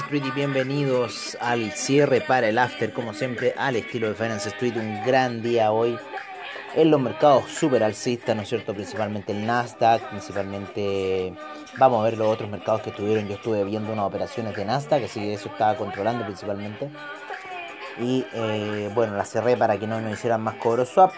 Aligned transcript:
Street 0.00 0.24
y 0.26 0.30
bienvenidos 0.30 1.36
al 1.40 1.72
cierre 1.72 2.20
para 2.20 2.48
el 2.48 2.58
after, 2.58 2.92
como 2.92 3.14
siempre, 3.14 3.54
al 3.56 3.74
estilo 3.76 4.08
de 4.08 4.14
Finance 4.14 4.50
Street. 4.50 4.76
Un 4.76 5.04
gran 5.04 5.42
día 5.42 5.72
hoy 5.72 5.98
en 6.74 6.90
los 6.90 7.00
mercados 7.00 7.50
super 7.50 7.82
alcistas, 7.82 8.36
¿no 8.36 8.42
es 8.42 8.48
cierto? 8.48 8.74
Principalmente 8.74 9.32
el 9.32 9.44
Nasdaq, 9.44 10.08
principalmente 10.10 11.34
vamos 11.78 12.00
a 12.00 12.04
ver 12.04 12.16
los 12.16 12.28
otros 12.28 12.48
mercados 12.48 12.82
que 12.82 12.90
estuvieron. 12.90 13.26
Yo 13.28 13.34
estuve 13.34 13.64
viendo 13.64 13.92
unas 13.92 14.04
operaciones 14.04 14.54
de 14.54 14.64
Nasdaq, 14.64 15.04
así 15.04 15.20
que 15.20 15.34
eso 15.34 15.48
estaba 15.48 15.76
controlando 15.76 16.24
principalmente. 16.24 16.90
Y 18.00 18.24
eh, 18.34 18.90
bueno, 18.94 19.16
la 19.16 19.24
cerré 19.24 19.56
para 19.56 19.78
que 19.78 19.86
no 19.86 20.00
nos 20.00 20.12
hicieran 20.12 20.42
más 20.42 20.54
cobro 20.56 20.86
swap. 20.86 21.12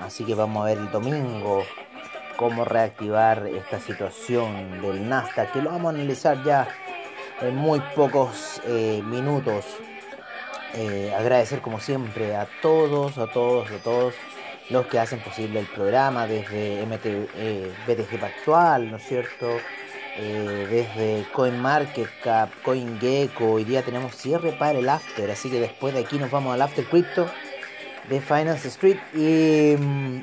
Así 0.00 0.24
que 0.24 0.34
vamos 0.34 0.62
a 0.62 0.66
ver 0.66 0.78
el 0.78 0.90
domingo 0.90 1.62
cómo 2.36 2.64
reactivar 2.64 3.46
esta 3.46 3.80
situación 3.80 4.80
del 4.82 5.08
Nasdaq, 5.08 5.52
que 5.52 5.62
lo 5.62 5.70
vamos 5.70 5.92
a 5.92 5.96
analizar 5.96 6.42
ya 6.44 6.68
en 7.40 7.54
muy 7.54 7.80
pocos 7.94 8.60
eh, 8.66 9.02
minutos. 9.04 9.64
Eh, 10.74 11.12
agradecer 11.16 11.60
como 11.60 11.80
siempre 11.80 12.36
a 12.36 12.46
todos, 12.60 13.18
a 13.18 13.26
todos, 13.26 13.70
a 13.70 13.78
todos 13.78 14.14
los 14.70 14.86
que 14.86 14.98
hacen 14.98 15.20
posible 15.20 15.60
el 15.60 15.66
programa, 15.66 16.26
desde 16.26 16.84
MT, 16.84 17.06
eh, 17.36 17.72
BTG 17.86 18.20
Pactual, 18.20 18.90
¿no 18.90 18.98
es 18.98 19.04
cierto? 19.04 19.48
Eh, 20.16 20.66
desde 20.68 21.30
CoinMarketCap, 21.32 22.50
CoinGecko, 22.62 23.52
hoy 23.52 23.64
día 23.64 23.82
tenemos 23.82 24.14
cierre 24.16 24.52
para 24.52 24.78
el 24.78 24.88
after, 24.88 25.30
así 25.30 25.48
que 25.48 25.60
después 25.60 25.94
de 25.94 26.00
aquí 26.00 26.18
nos 26.18 26.30
vamos 26.30 26.52
al 26.52 26.62
after 26.62 26.84
crypto 26.84 27.30
de 28.10 28.20
Finance 28.20 28.68
Street 28.68 28.98
y 29.14 29.76
mm, 29.80 30.22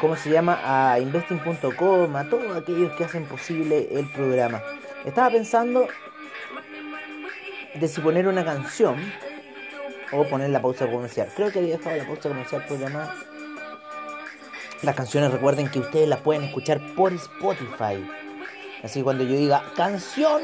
¿cómo 0.00 0.16
se 0.16 0.30
llama? 0.30 0.60
a 0.64 1.00
investing.com, 1.00 2.14
a 2.14 2.24
todos 2.28 2.56
aquellos 2.56 2.92
que 2.96 3.04
hacen 3.04 3.24
posible 3.24 3.88
el 3.90 4.06
programa. 4.12 4.62
Estaba 5.04 5.30
pensando 5.30 5.86
de 7.74 7.88
si 7.88 8.00
poner 8.00 8.26
una 8.26 8.44
canción 8.44 8.96
o 10.12 10.24
poner 10.24 10.50
la 10.50 10.60
pausa 10.60 10.90
comercial. 10.90 11.28
Creo 11.36 11.52
que 11.52 11.60
había 11.60 11.76
dejado 11.76 11.96
la 11.96 12.06
pausa 12.06 12.28
comercial 12.28 12.64
programada. 12.66 13.14
Las 14.82 14.94
canciones 14.94 15.32
recuerden 15.32 15.68
que 15.68 15.80
ustedes 15.80 16.08
las 16.08 16.20
pueden 16.20 16.44
escuchar 16.44 16.80
por 16.94 17.12
Spotify. 17.12 18.04
Así 18.82 19.00
que 19.00 19.04
cuando 19.04 19.24
yo 19.24 19.34
diga 19.36 19.64
canción, 19.76 20.42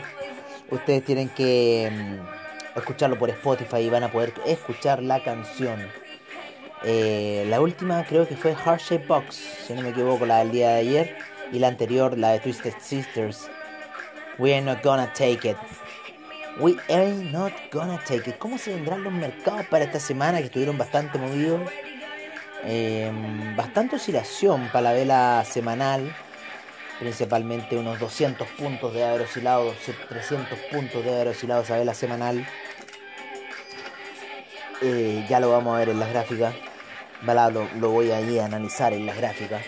ustedes 0.70 1.04
tienen 1.04 1.28
que 1.30 1.90
mm, 1.90 2.78
escucharlo 2.78 3.18
por 3.18 3.30
Spotify 3.30 3.78
y 3.78 3.90
van 3.90 4.04
a 4.04 4.12
poder 4.12 4.32
escuchar 4.46 5.02
la 5.02 5.22
canción. 5.22 5.88
Eh, 6.84 7.44
la 7.48 7.60
última 7.60 8.04
creo 8.04 8.28
que 8.28 8.36
fue 8.36 8.54
Heart 8.54 8.80
Shape 8.80 9.06
Box, 9.06 9.34
si 9.66 9.74
no 9.74 9.82
me 9.82 9.88
equivoco, 9.90 10.24
la 10.24 10.38
del 10.38 10.52
día 10.52 10.70
de 10.70 10.76
ayer. 10.76 11.16
Y 11.50 11.58
la 11.58 11.68
anterior, 11.68 12.16
la 12.18 12.32
de 12.32 12.40
Twisted 12.40 12.74
Sisters. 12.78 13.50
We 14.38 14.54
are 14.54 14.64
not 14.64 14.82
gonna 14.82 15.12
take 15.12 15.48
it. 15.48 15.56
We 16.60 16.76
ain't 16.88 17.32
not 17.32 17.52
gonna 17.72 18.00
take 18.06 18.30
it. 18.30 18.38
¿Cómo 18.38 18.56
se 18.56 18.72
vendrán 18.72 19.02
los 19.02 19.12
mercados 19.12 19.66
para 19.66 19.84
esta 19.84 19.98
semana 19.98 20.38
que 20.38 20.44
estuvieron 20.44 20.78
bastante 20.78 21.18
movidos? 21.18 21.68
Eh, 22.64 23.12
bastante 23.56 23.96
oscilación 23.96 24.68
para 24.72 24.82
la 24.82 24.92
vela 24.92 25.44
semanal. 25.44 26.14
Principalmente 27.00 27.76
unos 27.76 27.98
200 27.98 28.46
puntos 28.58 28.94
de 28.94 29.04
haber 29.04 29.22
oscilado, 29.22 29.72
300 30.08 30.58
puntos 30.70 31.04
de 31.04 31.14
haber 31.14 31.28
oscilado 31.28 31.62
esa 31.62 31.76
vela 31.76 31.94
semanal. 31.94 32.46
Eh, 34.82 35.26
ya 35.28 35.40
lo 35.40 35.50
vamos 35.50 35.74
a 35.74 35.80
ver 35.80 35.88
en 35.88 35.98
las 35.98 36.10
gráficas. 36.10 36.54
Lo, 37.22 37.68
lo 37.80 37.90
voy 37.90 38.12
ahí 38.12 38.38
a 38.38 38.44
analizar 38.44 38.92
en 38.92 39.04
las 39.06 39.16
gráficas. 39.16 39.64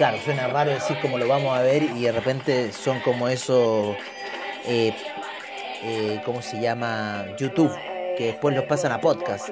Claro, 0.00 0.16
suena 0.24 0.46
raro 0.46 0.70
decir 0.70 0.96
cómo 1.02 1.18
lo 1.18 1.28
vamos 1.28 1.54
a 1.54 1.60
ver 1.60 1.82
y 1.82 2.04
de 2.04 2.12
repente 2.12 2.72
son 2.72 3.00
como 3.00 3.28
esos, 3.28 3.94
eh, 4.66 4.94
eh, 5.82 6.22
¿cómo 6.24 6.40
se 6.40 6.58
llama? 6.58 7.26
YouTube, 7.36 7.70
que 8.16 8.28
después 8.28 8.56
los 8.56 8.64
pasan 8.64 8.92
a 8.92 9.00
podcast. 9.02 9.50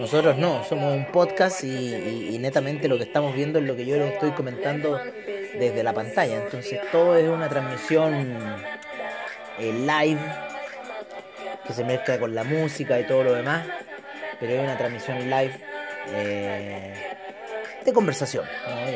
Nosotros 0.00 0.38
no, 0.38 0.64
somos 0.64 0.96
un 0.96 1.04
podcast 1.12 1.62
y, 1.62 2.38
netamente 2.40 2.88
lo 2.88 2.96
que 2.96 3.04
estamos 3.04 3.34
viendo 3.34 3.58
es 3.58 3.66
lo 3.66 3.76
que 3.76 3.84
yo 3.84 3.98
les 3.98 4.14
estoy 4.14 4.30
comentando 4.30 4.98
desde 5.58 5.82
la 5.82 5.92
pantalla. 5.92 6.42
Entonces 6.42 6.80
todo 6.90 7.14
es 7.14 7.28
una 7.28 7.50
transmisión 7.50 8.34
eh, 9.58 9.72
live 9.74 10.22
que 11.66 11.74
se 11.74 11.84
mezcla 11.84 12.18
con 12.18 12.34
la 12.34 12.44
música 12.44 12.98
y 12.98 13.06
todo 13.06 13.24
lo 13.24 13.34
demás, 13.34 13.66
pero 14.40 14.54
es 14.54 14.60
una 14.62 14.78
transmisión 14.78 15.28
live 15.28 15.52
de 17.84 17.92
conversación, 17.92 18.44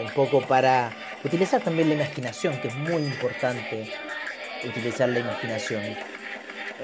un 0.03 0.11
poco 0.11 0.41
para 0.43 0.93
utilizar 1.25 1.61
también 1.61 1.89
la 1.89 1.95
imaginación, 1.95 2.61
que 2.61 2.69
es 2.69 2.75
muy 2.75 3.03
importante 3.03 3.93
utilizar 4.65 5.09
la 5.09 5.21
imaginación. 5.21 5.83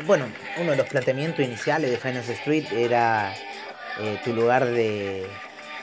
Bueno, 0.06 0.26
uno 0.58 0.70
de 0.72 0.76
los 0.76 0.88
planteamientos 0.88 1.44
iniciales 1.44 1.90
de 1.90 1.98
Finance 1.98 2.32
Street 2.32 2.66
era 2.72 3.34
eh, 4.00 4.18
tu 4.24 4.32
lugar 4.32 4.66
de 4.66 5.26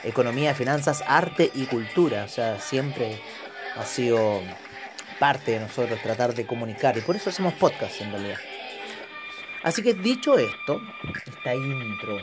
economía, 0.04 0.54
finanzas, 0.54 1.02
arte 1.06 1.50
y 1.54 1.66
cultura, 1.66 2.24
o 2.24 2.28
sea, 2.28 2.58
siempre 2.58 3.20
ha 3.76 3.84
sido 3.84 4.42
parte 5.18 5.52
de 5.52 5.60
nosotros 5.60 6.00
tratar 6.02 6.34
de 6.34 6.46
comunicar 6.46 6.96
y 6.96 7.02
por 7.02 7.14
eso 7.14 7.30
hacemos 7.30 7.54
podcast 7.54 8.00
en 8.00 8.10
realidad. 8.10 8.38
Así 9.62 9.82
que 9.82 9.94
dicho 9.94 10.38
esto, 10.38 10.80
esta 11.26 11.54
intro 11.54 12.18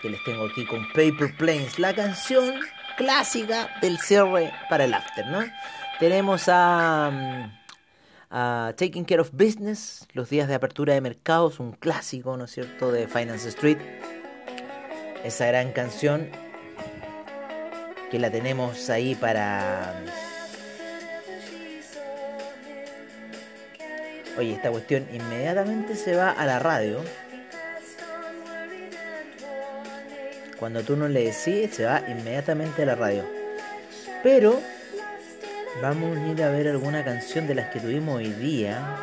que 0.00 0.08
les 0.08 0.24
tengo 0.24 0.46
aquí 0.46 0.64
con 0.64 0.86
Paper 0.88 1.36
Planes, 1.36 1.78
la 1.78 1.94
canción 1.94 2.54
clásica 2.98 3.70
del 3.80 3.98
cierre 3.98 4.52
para 4.68 4.84
el 4.84 4.92
after, 4.92 5.24
¿no? 5.28 5.40
Tenemos 6.00 6.48
a, 6.48 7.10
mm, 7.10 7.58
a 8.30 8.74
Taking 8.76 9.04
Care 9.04 9.20
of 9.20 9.30
Business, 9.32 10.06
los 10.12 10.28
días 10.28 10.48
de 10.48 10.56
apertura 10.56 10.94
de 10.94 11.00
mercados, 11.00 11.60
un 11.60 11.72
clásico, 11.72 12.36
¿no 12.36 12.44
es 12.44 12.50
cierto?, 12.50 12.90
de 12.90 13.06
Finance 13.06 13.48
Street. 13.50 13.78
Esa 15.24 15.46
gran 15.46 15.72
canción 15.72 16.28
que 18.10 18.18
la 18.18 18.30
tenemos 18.30 18.90
ahí 18.90 19.14
para... 19.14 19.94
Oye, 24.36 24.54
esta 24.54 24.70
cuestión 24.70 25.06
inmediatamente 25.12 25.94
se 25.94 26.16
va 26.16 26.30
a 26.30 26.46
la 26.46 26.58
radio. 26.58 27.02
Cuando 30.58 30.82
tú 30.82 30.96
no 30.96 31.08
le 31.08 31.24
decís, 31.24 31.74
se 31.74 31.84
va 31.84 32.02
inmediatamente 32.08 32.82
a 32.82 32.86
la 32.86 32.94
radio. 32.96 33.24
Pero 34.22 34.60
vamos 35.80 36.18
a 36.18 36.26
ir 36.26 36.42
a 36.42 36.50
ver 36.50 36.68
alguna 36.68 37.04
canción 37.04 37.46
de 37.46 37.54
las 37.54 37.70
que 37.70 37.78
tuvimos 37.78 38.16
hoy 38.16 38.32
día. 38.32 38.96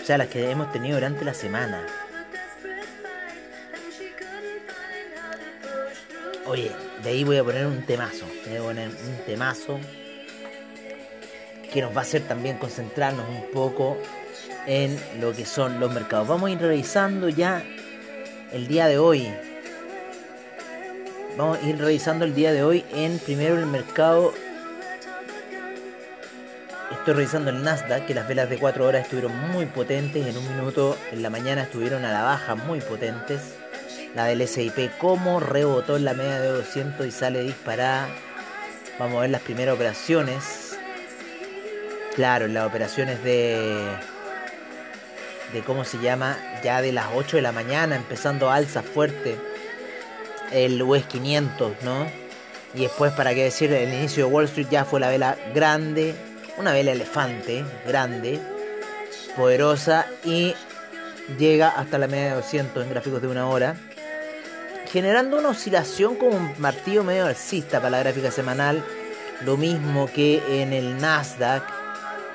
O 0.00 0.04
sea, 0.04 0.18
las 0.18 0.28
que 0.28 0.50
hemos 0.50 0.70
tenido 0.72 0.96
durante 0.96 1.24
la 1.24 1.32
semana. 1.32 1.86
Oye, 6.46 6.72
de 7.02 7.10
ahí 7.10 7.24
voy 7.24 7.38
a 7.38 7.44
poner 7.44 7.66
un 7.66 7.82
temazo. 7.86 8.26
Voy 8.46 8.56
a 8.56 8.62
poner 8.62 8.88
un 8.88 9.24
temazo 9.24 9.80
que 11.72 11.80
nos 11.80 11.94
va 11.94 12.00
a 12.00 12.02
hacer 12.02 12.22
también 12.22 12.58
concentrarnos 12.58 13.26
un 13.28 13.50
poco 13.52 13.96
en 14.66 14.98
lo 15.20 15.32
que 15.32 15.46
son 15.46 15.80
los 15.80 15.92
mercados. 15.92 16.28
Vamos 16.28 16.50
a 16.50 16.52
ir 16.52 16.58
revisando 16.58 17.28
ya 17.28 17.64
el 18.52 18.66
día 18.66 18.86
de 18.86 18.98
hoy. 18.98 19.32
Vamos 21.36 21.58
a 21.58 21.62
ir 21.62 21.78
revisando 21.78 22.24
el 22.24 22.34
día 22.34 22.52
de 22.52 22.62
hoy 22.62 22.84
en 22.92 23.18
primero 23.18 23.58
el 23.58 23.66
mercado. 23.66 24.32
Estoy 26.90 27.14
revisando 27.14 27.50
el 27.50 27.62
Nasdaq, 27.62 28.06
que 28.06 28.14
las 28.14 28.28
velas 28.28 28.50
de 28.50 28.58
4 28.58 28.84
horas 28.84 29.02
estuvieron 29.02 29.36
muy 29.50 29.66
potentes. 29.66 30.26
En 30.26 30.36
un 30.36 30.56
minuto 30.56 30.96
en 31.12 31.22
la 31.22 31.30
mañana 31.30 31.62
estuvieron 31.62 32.04
a 32.04 32.12
la 32.12 32.22
baja 32.22 32.56
muy 32.56 32.80
potentes. 32.80 33.54
La 34.14 34.24
del 34.24 34.46
SIP, 34.46 34.98
como 34.98 35.38
rebotó 35.38 35.96
en 35.96 36.04
la 36.04 36.14
media 36.14 36.40
de 36.40 36.48
200 36.48 37.06
y 37.06 37.10
sale 37.12 37.42
disparada. 37.42 38.08
Vamos 38.98 39.18
a 39.18 39.20
ver 39.22 39.30
las 39.30 39.42
primeras 39.42 39.76
operaciones. 39.76 40.76
Claro, 42.16 42.48
las 42.48 42.66
operaciones 42.66 43.22
de. 43.22 43.80
de 45.52 45.60
cómo 45.60 45.84
se 45.84 45.98
llama, 45.98 46.36
ya 46.62 46.82
de 46.82 46.92
las 46.92 47.06
8 47.14 47.36
de 47.36 47.42
la 47.42 47.52
mañana, 47.52 47.96
empezando 47.96 48.50
alza 48.50 48.82
fuerte. 48.82 49.36
El 50.52 50.82
US 50.82 51.04
500, 51.06 51.82
¿no? 51.82 52.06
Y 52.74 52.82
después, 52.82 53.12
para 53.12 53.34
qué 53.34 53.44
decir, 53.44 53.72
el 53.72 53.92
inicio 53.92 54.26
de 54.26 54.32
Wall 54.32 54.44
Street 54.44 54.68
ya 54.70 54.84
fue 54.84 55.00
la 55.00 55.08
vela 55.08 55.36
grande, 55.54 56.14
una 56.56 56.72
vela 56.72 56.92
elefante, 56.92 57.64
grande, 57.86 58.40
poderosa 59.36 60.06
y 60.24 60.54
llega 61.38 61.68
hasta 61.68 61.98
la 61.98 62.06
media 62.06 62.30
de 62.30 62.34
200 62.36 62.84
en 62.84 62.90
gráficos 62.90 63.22
de 63.22 63.28
una 63.28 63.48
hora, 63.48 63.76
generando 64.90 65.38
una 65.38 65.50
oscilación 65.50 66.16
como 66.16 66.36
un 66.36 66.54
martillo 66.58 67.04
medio 67.04 67.26
alcista 67.26 67.78
para 67.78 67.90
la 67.90 67.98
gráfica 68.00 68.30
semanal, 68.30 68.84
lo 69.44 69.56
mismo 69.56 70.06
que 70.06 70.62
en 70.62 70.72
el 70.72 70.98
Nasdaq, 70.98 71.79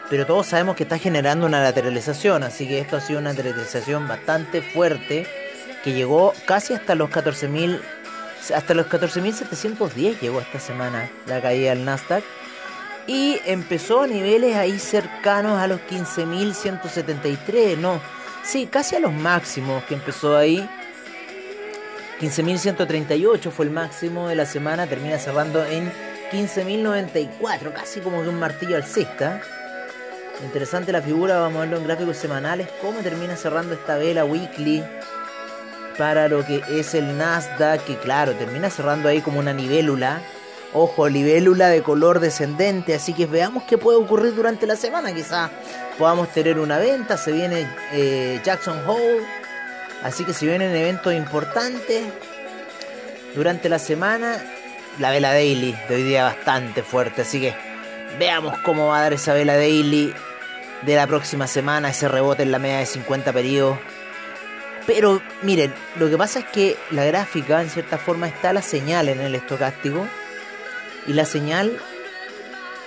pero 0.10 0.25
todos 0.25 0.48
sabemos 0.48 0.75
que 0.75 0.84
está 0.84 0.98
generando 0.98 1.46
una 1.46 1.62
lateralización, 1.62 2.44
así 2.44 2.68
que 2.68 2.80
esto 2.80 2.98
ha 2.98 3.02
sido 3.02 3.19
una 3.19 3.31
lateralización 3.31 4.07
bastante 4.07 4.62
fuerte 4.62 5.28
que 5.84 5.94
llegó 5.94 6.34
casi 6.46 6.74
hasta 6.74 6.96
los 6.96 7.10
14.000 7.10 7.80
hasta 8.54 8.75
los 8.75 8.88
14.710 8.88 10.19
llegó 10.19 10.40
esta 10.40 10.60
semana 10.60 11.10
la 11.25 11.42
caída 11.42 11.72
del 11.72 11.84
Nasdaq 11.84 12.24
y 13.07 13.40
empezó 13.46 14.02
a 14.02 14.07
niveles 14.07 14.56
ahí 14.56 14.80
cercanos 14.80 15.60
a 15.60 15.68
los 15.68 15.80
15.173, 15.81 17.78
no, 17.78 18.02
sí, 18.44 18.68
casi 18.68 18.96
a 18.96 19.00
los 19.00 19.13
máximos 19.13 19.84
que 19.84 19.94
empezó 19.94 20.36
ahí. 20.36 20.68
15.138 22.19 23.52
fue 23.52 23.66
el 23.66 23.72
máximo 23.72 24.28
de 24.28 24.36
la 24.36 24.46
semana, 24.46 24.88
termina 24.88 25.19
cerrando 25.19 25.63
en 25.66 25.92
15.094, 26.31 27.74
casi 27.74 28.00
como 28.00 28.24
de 28.24 28.30
un 28.30 28.40
martillo 28.40 28.78
alcista. 28.78 29.42
Interesante 30.43 30.91
la 30.91 31.01
figura, 31.01 31.39
vamos 31.39 31.57
a 31.57 31.61
verlo 31.61 31.77
en 31.77 31.83
gráficos 31.85 32.17
semanales, 32.17 32.67
cómo 32.81 32.99
termina 32.99 33.35
cerrando 33.37 33.73
esta 33.73 33.97
vela 33.97 34.25
weekly 34.25 34.83
para 35.97 36.27
lo 36.27 36.45
que 36.45 36.61
es 36.69 36.93
el 36.93 37.17
Nasdaq, 37.17 37.83
que 37.85 37.97
claro, 37.97 38.33
termina 38.33 38.69
cerrando 38.69 39.07
ahí 39.07 39.21
como 39.21 39.39
una 39.39 39.53
nivelula 39.53 40.21
Ojo, 40.77 41.07
libélula 41.07 41.69
de 41.69 41.81
color 41.81 42.19
descendente, 42.19 42.93
así 42.93 43.13
que 43.13 43.27
veamos 43.27 43.63
qué 43.63 43.77
puede 43.77 43.97
ocurrir 43.97 44.35
durante 44.35 44.67
la 44.67 44.75
semana. 44.75 45.13
Quizá 45.13 45.49
podamos 45.97 46.27
tener 46.33 46.59
una 46.59 46.77
venta, 46.79 47.15
se 47.15 47.31
viene 47.31 47.65
eh, 47.93 48.41
Jackson 48.43 48.81
Hole, 48.85 49.23
así 50.03 50.25
que 50.25 50.33
si 50.33 50.45
vienen 50.45 50.75
eventos 50.75 51.13
importantes 51.13 52.03
durante 53.35 53.69
la 53.69 53.79
semana, 53.79 54.35
la 54.99 55.11
vela 55.11 55.31
daily 55.31 55.73
de 55.87 55.95
hoy 55.95 56.03
día 56.03 56.25
bastante 56.25 56.83
fuerte, 56.83 57.21
así 57.21 57.39
que 57.39 57.55
veamos 58.17 58.57
cómo 58.59 58.88
va 58.88 59.00
a 59.00 59.01
dar 59.03 59.13
esa 59.13 59.33
vela 59.33 59.56
daily 59.56 60.13
de 60.81 60.95
la 60.95 61.07
próxima 61.07 61.47
semana, 61.47 61.89
ese 61.89 62.07
rebote 62.07 62.44
en 62.44 62.51
la 62.51 62.59
media 62.59 62.79
de 62.79 62.85
50 62.85 63.33
periodos. 63.33 63.77
Pero 64.85 65.21
miren, 65.41 65.73
lo 65.97 66.09
que 66.09 66.17
pasa 66.17 66.39
es 66.39 66.45
que 66.45 66.77
la 66.91 67.06
gráfica 67.06 67.62
en 67.62 67.69
cierta 67.69 67.97
forma 67.97 68.27
está 68.27 68.53
la 68.53 68.62
señal 68.62 69.09
en 69.09 69.19
el 69.19 69.33
estocástico 69.33 70.07
y 71.07 71.13
la 71.13 71.25
señal, 71.25 71.79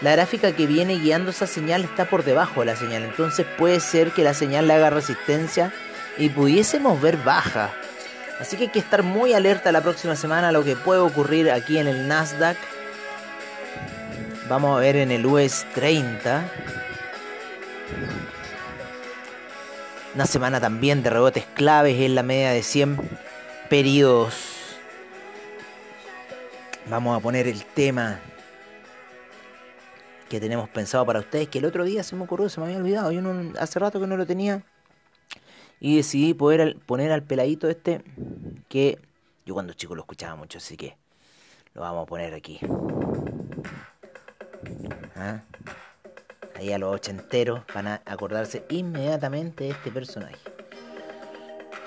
la 0.00 0.12
gráfica 0.12 0.52
que 0.52 0.66
viene 0.66 0.98
guiando 0.98 1.30
esa 1.30 1.46
señal 1.46 1.82
está 1.82 2.04
por 2.04 2.24
debajo 2.24 2.60
de 2.60 2.66
la 2.66 2.76
señal. 2.76 3.02
Entonces 3.02 3.46
puede 3.56 3.80
ser 3.80 4.12
que 4.12 4.22
la 4.22 4.34
señal 4.34 4.68
le 4.68 4.74
haga 4.74 4.90
resistencia 4.90 5.72
y 6.18 6.28
pudiésemos 6.28 7.00
ver 7.00 7.16
baja. 7.16 7.72
Así 8.40 8.56
que 8.56 8.64
hay 8.64 8.68
que 8.68 8.78
estar 8.78 9.02
muy 9.02 9.32
alerta 9.32 9.72
la 9.72 9.80
próxima 9.80 10.14
semana 10.14 10.48
a 10.48 10.52
lo 10.52 10.62
que 10.62 10.76
puede 10.76 11.00
ocurrir 11.00 11.50
aquí 11.50 11.78
en 11.78 11.88
el 11.88 12.06
Nasdaq. 12.06 12.56
Vamos 14.48 14.78
a 14.78 14.80
ver 14.80 14.96
en 14.96 15.10
el 15.10 15.26
US 15.26 15.66
30. 15.74 16.50
Una 20.14 20.24
semana 20.24 20.58
también 20.58 21.02
de 21.02 21.10
rebotes 21.10 21.44
claves 21.54 22.00
en 22.00 22.14
la 22.14 22.22
media 22.22 22.52
de 22.52 22.62
100 22.62 22.98
periodos. 23.68 24.34
Vamos 26.88 27.14
a 27.14 27.20
poner 27.20 27.46
el 27.46 27.62
tema 27.62 28.20
que 30.30 30.40
tenemos 30.40 30.70
pensado 30.70 31.04
para 31.04 31.20
ustedes, 31.20 31.48
que 31.48 31.58
el 31.58 31.66
otro 31.66 31.84
día 31.84 32.02
se 32.02 32.16
me 32.16 32.24
ocurrió, 32.24 32.48
se 32.48 32.58
me 32.60 32.66
había 32.66 32.78
olvidado, 32.78 33.12
yo 33.12 33.20
hace 33.58 33.78
rato 33.78 34.00
que 34.00 34.06
no 34.06 34.16
lo 34.16 34.24
tenía. 34.24 34.62
Y 35.78 35.96
decidí 35.96 36.32
poder 36.32 36.78
poner 36.86 37.12
al 37.12 37.22
peladito 37.22 37.68
este, 37.68 38.02
que 38.70 38.98
yo 39.44 39.52
cuando 39.52 39.74
chico 39.74 39.94
lo 39.94 40.00
escuchaba 40.00 40.36
mucho, 40.36 40.56
así 40.56 40.78
que 40.78 40.96
lo 41.74 41.82
vamos 41.82 42.04
a 42.04 42.06
poner 42.06 42.32
aquí. 42.32 42.58
¿Ah? 45.16 45.42
Ahí 46.56 46.72
a 46.72 46.78
los 46.78 46.94
ochenteros 46.94 47.62
van 47.72 47.86
a 47.86 48.02
acordarse 48.04 48.64
inmediatamente 48.68 49.64
de 49.64 49.70
este 49.70 49.90
personaje. 49.90 50.36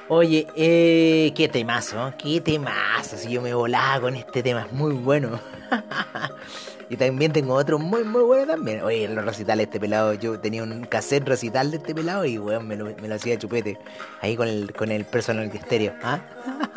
Oye, 0.07 0.48
eh, 0.56 1.31
qué 1.36 1.48
temazo, 1.48 2.13
qué 2.18 2.42
temazo. 2.42 3.18
Si 3.18 3.30
yo 3.31 3.42
me 3.42 3.54
volaba 3.54 4.01
con 4.01 4.16
este 4.16 4.44
tema, 4.44 4.66
es 4.68 4.74
muy 4.74 4.94
bueno. 4.94 5.39
y 6.89 6.98
también 6.98 7.31
tengo 7.31 7.54
otro 7.54 7.80
muy, 7.80 8.04
muy 8.04 8.24
bueno 8.24 8.45
también. 8.54 8.81
Oye, 8.81 9.07
los 9.07 9.24
recitales 9.24 9.68
de 9.68 9.69
este 9.69 9.80
pelado, 9.80 10.13
yo 10.13 10.39
tenía 10.39 10.63
un 10.63 10.83
cassette 10.83 11.28
recital 11.28 11.72
de 11.72 11.78
este 11.78 11.95
pelado 11.95 12.25
y 12.25 12.38
weón, 12.38 12.68
me 12.68 12.75
lo, 12.75 12.86
me 13.01 13.07
lo 13.07 13.16
hacía 13.16 13.38
chupete. 13.38 13.78
Ahí 14.19 14.36
con 14.36 14.48
el, 14.48 14.74
con 14.74 14.92
el 14.92 15.06
personal 15.06 15.50
estéreo. 15.54 15.94
¿Ah? 16.04 16.19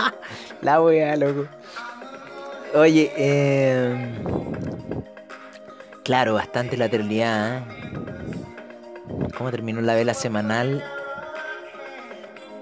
La 0.62 0.80
wea, 0.80 1.16
loco. 1.16 1.46
Oye, 2.74 3.12
eh, 3.16 4.14
claro, 6.04 6.34
bastante 6.34 6.76
lateralidad. 6.76 7.58
¿eh? 7.58 7.62
¿Cómo 9.36 9.50
terminó 9.50 9.80
la 9.80 9.94
vela 9.94 10.14
semanal? 10.14 10.84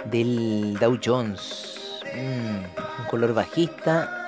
del 0.05 0.77
Dow 0.81 0.99
Jones. 1.03 2.01
Mm, 2.15 3.01
un 3.01 3.07
color 3.09 3.35
bajista. 3.35 4.19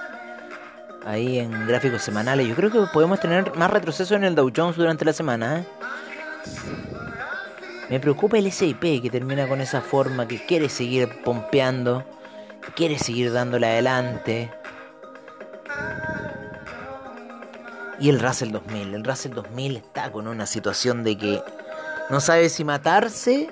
Ahí 1.05 1.39
en 1.39 1.67
gráficos 1.67 2.03
semanales. 2.03 2.49
Yo 2.49 2.55
creo 2.55 2.71
que 2.71 2.81
podemos 2.93 3.21
tener 3.21 3.55
más 3.57 3.71
retroceso 3.71 4.15
en 4.15 4.25
el 4.25 4.35
Dow 4.35 4.51
Jones 4.55 4.77
durante 4.77 5.05
la 5.05 5.13
semana. 5.13 5.61
¿eh? 5.61 5.65
Me 7.91 8.01
preocupa 8.01 8.39
el 8.39 8.51
SIP 8.51 9.03
que 9.03 9.11
termina 9.11 9.47
con 9.47 9.61
esa 9.61 9.83
forma, 9.83 10.27
que 10.27 10.45
quiere 10.47 10.71
seguir 10.71 11.23
pompeando, 11.23 12.05
quiere 12.75 12.99
seguir 12.99 13.33
dándole 13.33 13.67
adelante. 13.67 14.51
Y 18.00 18.08
el 18.08 18.20
Russell 18.20 18.50
2000. 18.50 18.94
El 18.94 19.05
Russell 19.05 19.32
2000 19.32 19.76
está 19.76 20.11
con 20.11 20.26
una 20.29 20.46
situación 20.46 21.05
de 21.05 21.17
que 21.17 21.43
no 22.11 22.20
sabe 22.20 22.49
si 22.49 22.64
matarse 22.64 23.50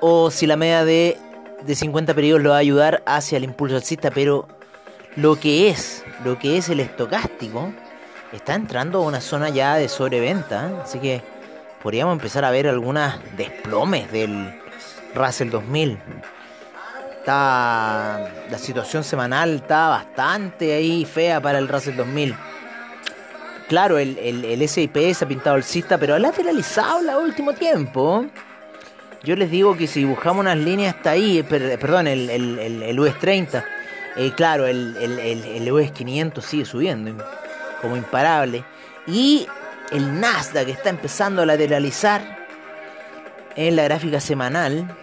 o 0.00 0.30
si 0.30 0.46
la 0.46 0.56
media 0.56 0.84
de, 0.84 1.18
de 1.64 1.74
50 1.74 2.14
periodos 2.14 2.42
lo 2.42 2.50
va 2.50 2.56
a 2.56 2.60
ayudar 2.60 3.02
hacia 3.06 3.38
el 3.38 3.44
impulso 3.44 3.76
alcista, 3.76 4.10
pero 4.10 4.46
lo 5.16 5.38
que 5.40 5.68
es, 5.68 6.04
lo 6.24 6.38
que 6.38 6.58
es 6.58 6.68
el 6.68 6.80
estocástico, 6.80 7.72
está 8.32 8.54
entrando 8.54 8.98
a 8.98 9.02
una 9.02 9.20
zona 9.20 9.48
ya 9.48 9.76
de 9.76 9.88
sobreventa, 9.88 10.82
así 10.82 10.98
que 10.98 11.22
podríamos 11.82 12.12
empezar 12.12 12.44
a 12.44 12.50
ver 12.50 12.68
algunas 12.68 13.18
desplomes 13.36 14.10
del 14.12 14.60
Russell 15.14 15.50
2000. 15.50 15.98
Está, 17.18 18.30
la 18.50 18.58
situación 18.58 19.02
semanal 19.02 19.56
está 19.56 19.88
bastante 19.88 20.74
ahí 20.74 21.04
fea 21.04 21.40
para 21.40 21.58
el 21.58 21.68
Russell 21.68 21.96
2000. 21.96 22.36
Claro, 23.68 23.98
el, 23.98 24.16
el, 24.18 24.44
el 24.44 24.68
SIP 24.68 24.96
se 25.12 25.24
ha 25.24 25.28
pintado 25.28 25.56
alcista, 25.56 25.98
pero 25.98 26.14
ha 26.14 26.18
lateralizado 26.18 27.00
el 27.00 27.08
último 27.16 27.52
tiempo. 27.52 28.26
Yo 29.24 29.34
les 29.34 29.50
digo 29.50 29.76
que 29.76 29.88
si 29.88 30.00
dibujamos 30.00 30.42
unas 30.42 30.56
líneas 30.56 30.94
hasta 30.94 31.10
ahí, 31.10 31.42
perdón, 31.42 32.06
el, 32.06 32.30
el, 32.30 33.00
US 33.00 33.18
30, 33.18 33.64
eh, 34.16 34.32
claro, 34.36 34.66
el, 34.66 34.96
el, 34.96 35.72
US 35.72 35.90
500 35.90 36.44
sigue 36.44 36.64
subiendo 36.64 37.24
como 37.82 37.96
imparable. 37.96 38.64
Y 39.08 39.48
el 39.90 40.20
Nasdaq 40.20 40.68
está 40.68 40.90
empezando 40.90 41.42
a 41.42 41.46
lateralizar 41.46 42.46
en 43.56 43.74
la 43.74 43.82
gráfica 43.82 44.20
semanal. 44.20 44.96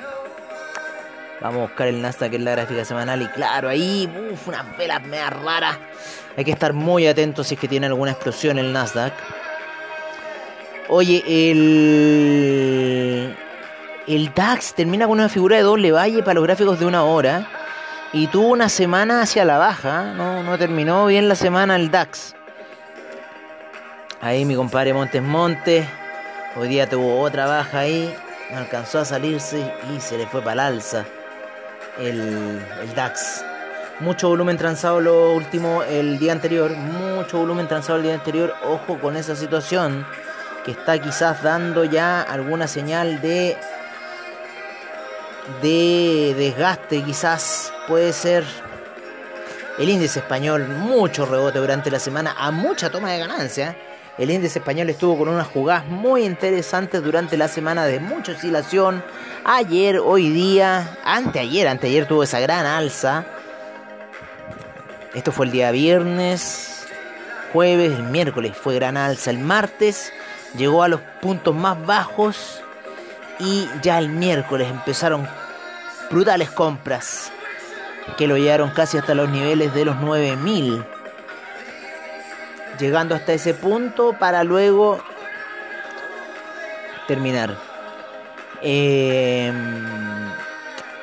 Vamos 1.41 1.59
a 1.59 1.61
buscar 1.63 1.87
el 1.87 2.01
Nasdaq 2.01 2.33
en 2.33 2.45
la 2.45 2.51
gráfica 2.51 2.85
semanal 2.85 3.21
y 3.21 3.27
claro, 3.27 3.67
ahí, 3.67 4.09
uff, 4.31 4.47
unas 4.47 4.77
velas 4.77 5.03
mea 5.03 5.29
raras. 5.29 5.77
Hay 6.37 6.45
que 6.45 6.51
estar 6.51 6.73
muy 6.73 7.07
atentos 7.07 7.47
si 7.47 7.55
es 7.55 7.59
que 7.59 7.67
tiene 7.67 7.87
alguna 7.87 8.11
explosión 8.11 8.59
el 8.59 8.71
Nasdaq. 8.71 9.13
Oye, 10.89 11.23
el 11.25 13.35
el 14.07 14.33
DAX 14.33 14.73
termina 14.73 15.07
con 15.07 15.19
una 15.19 15.29
figura 15.29 15.57
de 15.57 15.63
doble 15.63 15.91
valle 15.91 16.23
para 16.23 16.35
los 16.35 16.43
gráficos 16.43 16.79
de 16.79 16.85
una 16.85 17.03
hora 17.03 17.47
y 18.11 18.27
tuvo 18.27 18.49
una 18.49 18.69
semana 18.69 19.21
hacia 19.21 19.45
la 19.45 19.57
baja, 19.57 20.13
no, 20.13 20.43
no 20.43 20.57
terminó 20.57 21.07
bien 21.07 21.29
la 21.29 21.35
semana 21.35 21.75
el 21.75 21.89
DAX. 21.89 22.35
Ahí 24.21 24.45
mi 24.45 24.55
compadre 24.55 24.93
Montes 24.93 25.21
Montes, 25.21 25.85
hoy 26.55 26.67
día 26.67 26.87
tuvo 26.87 27.21
otra 27.21 27.47
baja 27.47 27.79
ahí, 27.79 28.13
no 28.51 28.59
alcanzó 28.59 28.99
a 28.99 29.05
salirse 29.05 29.73
y 29.93 29.99
se 29.99 30.17
le 30.17 30.27
fue 30.27 30.41
para 30.41 30.53
el 30.53 30.75
alza 30.75 31.05
el, 31.99 32.61
el 32.81 32.95
DAX. 32.95 33.43
Mucho 33.99 34.29
volumen 34.29 34.57
transado 34.57 34.99
lo 34.99 35.33
último 35.33 35.83
el 35.83 36.19
día 36.19 36.31
anterior, 36.31 36.71
mucho 36.71 37.37
volumen 37.37 37.67
transado 37.67 37.97
el 37.97 38.03
día 38.03 38.13
anterior, 38.15 38.53
ojo 38.63 38.99
con 38.99 39.15
esa 39.15 39.35
situación 39.35 40.05
que 40.65 40.71
está 40.71 40.99
quizás 40.99 41.43
dando 41.43 41.83
ya 41.83 42.21
alguna 42.21 42.67
señal 42.67 43.21
de 43.21 43.57
de 45.61 46.33
desgaste 46.37 47.03
quizás 47.03 47.73
puede 47.87 48.13
ser 48.13 48.45
el 49.77 49.89
índice 49.89 50.19
español, 50.19 50.67
mucho 50.67 51.25
rebote 51.25 51.59
durante 51.59 51.89
la 51.89 51.99
semana, 51.99 52.35
a 52.37 52.51
mucha 52.51 52.89
toma 52.91 53.11
de 53.11 53.19
ganancia. 53.19 53.75
El 54.17 54.29
índice 54.29 54.59
español 54.59 54.89
estuvo 54.91 55.17
con 55.17 55.27
unas 55.27 55.47
jugadas 55.47 55.87
muy 55.87 56.23
interesantes 56.23 57.03
durante 57.03 57.35
la 57.35 57.47
semana 57.47 57.85
de 57.85 57.99
mucha 57.99 58.33
oscilación. 58.33 59.03
Ayer, 59.43 59.97
hoy 59.97 60.29
día, 60.29 60.97
anteayer, 61.03 61.67
anteayer 61.67 62.07
tuvo 62.07 62.21
esa 62.21 62.39
gran 62.39 62.67
alza. 62.67 63.25
Esto 65.15 65.31
fue 65.31 65.47
el 65.47 65.51
día 65.51 65.71
viernes, 65.71 66.85
jueves, 67.53 67.91
el 67.91 68.03
miércoles 68.03 68.55
fue 68.55 68.75
gran 68.75 68.97
alza. 68.97 69.31
El 69.31 69.39
martes 69.39 70.13
llegó 70.55 70.83
a 70.83 70.87
los 70.89 71.01
puntos 71.19 71.55
más 71.55 71.83
bajos 71.83 72.61
y 73.39 73.67
ya 73.81 73.97
el 73.97 74.09
miércoles 74.09 74.69
empezaron 74.69 75.27
brutales 76.11 76.51
compras 76.51 77.31
que 78.17 78.27
lo 78.27 78.37
llevaron 78.37 78.69
casi 78.69 78.97
hasta 78.97 79.15
los 79.15 79.29
niveles 79.29 79.73
de 79.73 79.85
los 79.85 79.99
9000. 79.99 80.83
Llegando 82.79 83.15
hasta 83.15 83.33
ese 83.33 83.53
punto 83.53 84.13
para 84.19 84.43
luego 84.43 84.99
terminar. 87.07 87.57
Em, 88.61 89.53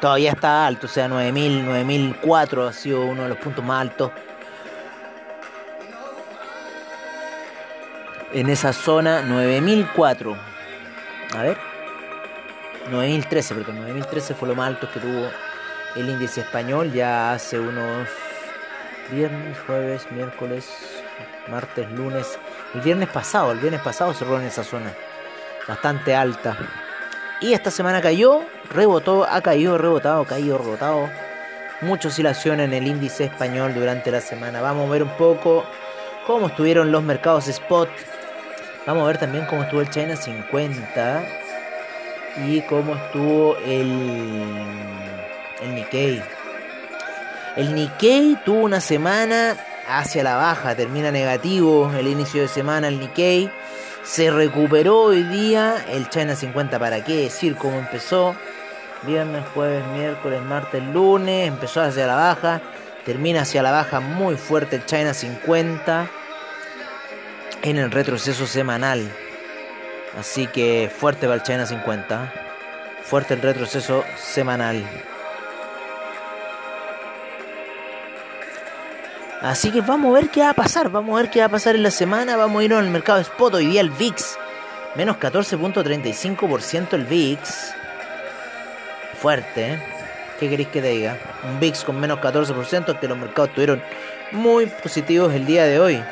todavía 0.00 0.32
está 0.32 0.66
alto, 0.66 0.86
o 0.86 0.90
sea, 0.90 1.08
9000, 1.08 1.64
9004 1.64 2.66
ha 2.68 2.72
sido 2.72 3.04
uno 3.04 3.24
de 3.24 3.28
los 3.28 3.38
puntos 3.38 3.64
más 3.64 3.82
altos. 3.82 4.10
En 8.32 8.48
esa 8.48 8.72
zona 8.72 9.22
9004. 9.22 10.36
A 11.36 11.42
ver. 11.42 11.56
9013, 12.90 13.54
perdón, 13.54 13.80
9013 13.82 14.34
fue 14.34 14.48
lo 14.48 14.54
más 14.54 14.68
alto 14.68 14.90
que 14.90 15.00
tuvo 15.00 15.30
el 15.96 16.08
índice 16.08 16.40
español 16.40 16.92
ya 16.92 17.32
hace 17.32 17.58
unos 17.58 18.08
viernes, 19.10 19.58
jueves, 19.66 20.10
miércoles, 20.10 20.99
martes, 21.50 21.90
lunes. 21.90 22.38
El 22.74 22.80
viernes 22.80 23.08
pasado, 23.08 23.52
el 23.52 23.58
viernes 23.58 23.80
pasado 23.80 24.14
cerró 24.14 24.40
en 24.40 24.46
esa 24.46 24.64
zona. 24.64 24.92
Bastante 25.66 26.14
alta. 26.14 26.56
Y 27.40 27.52
esta 27.52 27.70
semana 27.70 28.00
cayó, 28.00 28.42
rebotó, 28.70 29.26
ha 29.28 29.40
caído, 29.40 29.78
rebotado, 29.78 30.24
caído, 30.24 30.58
rebotado. 30.58 31.10
Mucha 31.80 32.08
oscilación 32.08 32.60
en 32.60 32.74
el 32.74 32.86
índice 32.86 33.24
español 33.24 33.74
durante 33.74 34.10
la 34.10 34.20
semana. 34.20 34.60
Vamos 34.60 34.88
a 34.88 34.92
ver 34.92 35.02
un 35.02 35.16
poco 35.16 35.64
cómo 36.26 36.48
estuvieron 36.48 36.92
los 36.92 37.02
mercados 37.02 37.48
spot. 37.48 37.88
Vamos 38.86 39.04
a 39.04 39.06
ver 39.06 39.18
también 39.18 39.46
cómo 39.46 39.62
estuvo 39.62 39.80
el 39.80 39.90
China 39.90 40.16
50 40.16 41.24
y 42.46 42.60
cómo 42.62 42.94
estuvo 42.94 43.56
el, 43.58 43.90
el 45.62 45.74
Nikkei. 45.74 46.22
El 47.56 47.74
Nikkei 47.74 48.38
tuvo 48.44 48.60
una 48.60 48.80
semana 48.80 49.56
hacia 49.98 50.22
la 50.22 50.36
baja, 50.36 50.74
termina 50.74 51.10
negativo 51.10 51.90
el 51.98 52.06
inicio 52.06 52.42
de 52.42 52.48
semana 52.48 52.88
el 52.88 53.00
Nikkei. 53.00 53.50
Se 54.02 54.30
recuperó 54.30 55.02
hoy 55.02 55.22
día 55.24 55.84
el 55.88 56.08
China 56.08 56.34
50, 56.36 56.78
¿para 56.78 57.04
qué 57.04 57.16
decir 57.16 57.56
cómo 57.56 57.78
empezó? 57.78 58.34
Viernes, 59.02 59.44
jueves, 59.54 59.84
miércoles, 59.96 60.42
martes, 60.42 60.82
lunes, 60.82 61.48
empezó 61.48 61.82
hacia 61.82 62.06
la 62.06 62.14
baja, 62.14 62.60
termina 63.04 63.42
hacia 63.42 63.62
la 63.62 63.72
baja 63.72 64.00
muy 64.00 64.36
fuerte 64.36 64.76
el 64.76 64.86
China 64.86 65.12
50 65.12 66.08
en 67.62 67.78
el 67.78 67.90
retroceso 67.90 68.46
semanal. 68.46 69.10
Así 70.18 70.46
que 70.46 70.90
fuerte 70.94 71.26
para 71.26 71.36
el 71.36 71.42
China 71.42 71.66
50, 71.66 72.32
fuerte 73.02 73.34
el 73.34 73.42
retroceso 73.42 74.04
semanal. 74.16 74.84
Así 79.42 79.70
que 79.70 79.80
vamos 79.80 80.10
a 80.10 80.20
ver 80.20 80.28
qué 80.28 80.40
va 80.42 80.50
a 80.50 80.54
pasar, 80.54 80.90
vamos 80.90 81.18
a 81.18 81.22
ver 81.22 81.30
qué 81.30 81.40
va 81.40 81.46
a 81.46 81.50
pasar 81.50 81.74
en 81.74 81.82
la 81.82 81.90
semana, 81.90 82.36
vamos 82.36 82.60
a 82.60 82.64
ir 82.64 82.74
al 82.74 82.90
mercado 82.90 83.20
spot, 83.20 83.54
hoy 83.54 83.66
día 83.66 83.80
el 83.80 83.88
VIX, 83.88 84.36
menos 84.96 85.16
14.35% 85.16 86.92
el 86.92 87.04
VIX. 87.06 87.74
Fuerte, 89.18 89.72
¿eh? 89.72 89.82
¿Qué 90.38 90.50
queréis 90.50 90.68
que 90.68 90.82
te 90.82 90.88
diga? 90.88 91.16
Un 91.50 91.58
VIX 91.58 91.84
con 91.84 91.98
menos 91.98 92.18
14% 92.18 92.98
que 92.98 93.08
los 93.08 93.16
mercados 93.16 93.48
estuvieron 93.48 93.82
muy 94.32 94.66
positivos 94.66 95.32
el 95.32 95.46
día 95.46 95.64
de 95.64 95.80
hoy. 95.80 96.02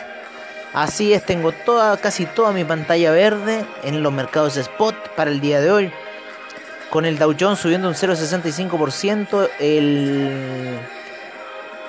Así 0.72 1.12
es, 1.12 1.22
tengo 1.22 1.52
toda, 1.52 1.98
casi 1.98 2.24
toda 2.24 2.52
mi 2.52 2.64
pantalla 2.64 3.10
verde 3.10 3.66
en 3.82 4.02
los 4.02 4.12
mercados 4.12 4.56
spot 4.56 4.94
para 5.16 5.30
el 5.30 5.40
día 5.40 5.60
de 5.60 5.70
hoy. 5.70 5.92
Con 6.88 7.04
el 7.04 7.18
Dow 7.18 7.34
Jones 7.38 7.58
subiendo 7.58 7.88
un 7.88 7.94
0,65%, 7.94 9.50
el 9.60 10.78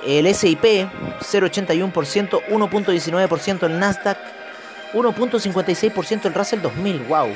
el 0.05 0.33
SIP 0.33 0.63
0,81%, 0.63 2.41
1.19% 2.47 3.63
el 3.63 3.79
Nasdaq, 3.79 4.17
1.56% 4.93 6.25
el 6.25 6.33
Russell 6.33 6.61
2000, 6.61 6.99
wow. 7.03 7.29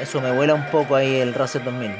Eso 0.00 0.20
me 0.20 0.32
vuela 0.32 0.54
un 0.54 0.66
poco 0.70 0.96
ahí 0.96 1.16
el 1.16 1.34
Russell 1.34 1.62
2000. 1.62 1.92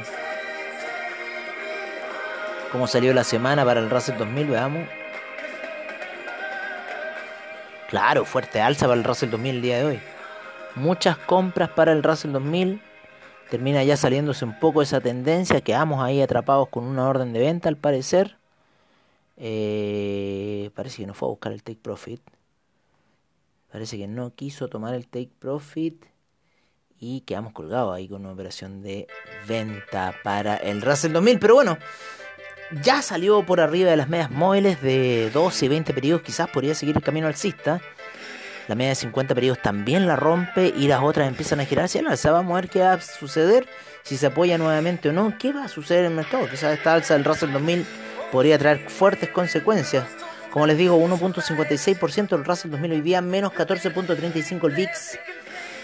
¿Cómo 2.71 2.87
salió 2.87 3.13
la 3.13 3.23
semana 3.23 3.63
para 3.63 3.79
el 3.79 3.89
Russell 3.89 4.17
2000? 4.17 4.47
Veamos. 4.47 4.87
Claro, 7.89 8.25
fuerte 8.25 8.61
alza 8.61 8.85
para 8.87 8.99
el 8.99 9.05
Russell 9.05 9.29
2000 9.29 9.55
el 9.55 9.61
día 9.61 9.77
de 9.77 9.85
hoy. 9.85 9.99
Muchas 10.75 11.17
compras 11.17 11.69
para 11.69 11.93
el 11.93 12.03
Russell 12.03 12.33
2000 12.33 12.81
termina 13.49 13.83
ya 13.83 13.97
saliéndose 13.97 14.45
un 14.45 14.59
poco 14.59 14.81
esa 14.81 15.01
tendencia, 15.01 15.61
quedamos 15.61 16.03
ahí 16.03 16.21
atrapados 16.21 16.69
con 16.69 16.83
una 16.85 17.07
orden 17.07 17.33
de 17.33 17.39
venta 17.39 17.69
al 17.69 17.77
parecer. 17.77 18.37
Eh, 19.37 20.71
parece 20.75 20.97
que 20.97 21.07
no 21.07 21.13
fue 21.13 21.27
a 21.27 21.31
buscar 21.31 21.51
el 21.51 21.63
take 21.63 21.79
profit. 21.81 22.21
Parece 23.71 23.97
que 23.97 24.07
no 24.07 24.33
quiso 24.33 24.69
tomar 24.69 24.93
el 24.93 25.07
take 25.07 25.31
profit 25.39 26.05
y 26.99 27.21
quedamos 27.21 27.53
colgados 27.53 27.93
ahí 27.93 28.07
con 28.07 28.21
una 28.21 28.33
operación 28.33 28.81
de 28.81 29.07
venta 29.47 30.15
para 30.23 30.55
el 30.55 30.81
Russell 30.81 31.11
2000. 31.11 31.39
Pero 31.39 31.55
bueno, 31.55 31.77
ya 32.83 33.01
salió 33.01 33.45
por 33.45 33.59
arriba 33.59 33.89
de 33.89 33.97
las 33.97 34.09
medias 34.09 34.31
móviles 34.31 34.81
de 34.81 35.29
12 35.31 35.65
y 35.65 35.69
20 35.69 35.93
periodos. 35.93 36.23
Quizás 36.23 36.49
podría 36.49 36.73
seguir 36.73 36.95
el 36.95 37.03
camino 37.03 37.27
alcista. 37.27 37.81
La 38.67 38.75
media 38.75 38.89
de 38.89 38.95
50 38.95 39.33
periodos 39.35 39.61
también 39.61 40.07
la 40.07 40.15
rompe 40.15 40.73
y 40.75 40.87
las 40.87 41.03
otras 41.03 41.27
empiezan 41.27 41.59
a 41.59 41.65
girarse. 41.65 41.99
alza. 41.99 42.31
Vamos 42.31 42.53
a 42.53 42.61
ver 42.61 42.69
qué 42.69 42.79
va 42.79 42.93
a 42.93 43.01
suceder, 43.01 43.67
si 44.03 44.17
se 44.17 44.25
apoya 44.27 44.57
nuevamente 44.57 45.09
o 45.09 45.13
no. 45.13 45.37
¿Qué 45.37 45.51
va 45.53 45.65
a 45.65 45.67
suceder 45.67 46.05
en 46.05 46.11
el 46.11 46.17
mercado? 46.17 46.49
Quizás 46.49 46.75
esta 46.75 46.93
alza 46.93 47.13
del 47.13 47.25
Russell 47.25 47.51
2000 47.51 47.85
podría 48.31 48.57
traer 48.57 48.89
fuertes 48.89 49.29
consecuencias. 49.29 50.05
Como 50.49 50.65
les 50.65 50.77
digo, 50.77 50.97
1.56% 50.97 52.35
el 52.35 52.45
Russell 52.45 52.71
2000 52.71 52.93
hoy 52.93 53.01
día, 53.01 53.21
menos 53.21 53.53
14.35 53.53 54.67
el 54.67 54.75
VIX. 54.75 55.19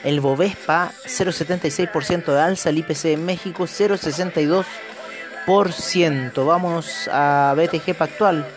El 0.03 0.19
Bovespa 0.19 0.91
0.76% 1.05 2.33
de 2.33 2.41
alza, 2.41 2.69
el 2.69 2.79
IPC 2.79 3.05
en 3.05 3.23
México 3.25 3.65
0.62%. 3.65 6.45
Vámonos 6.45 7.07
a 7.11 7.53
BTG 7.55 7.93
Pactual 7.95 8.47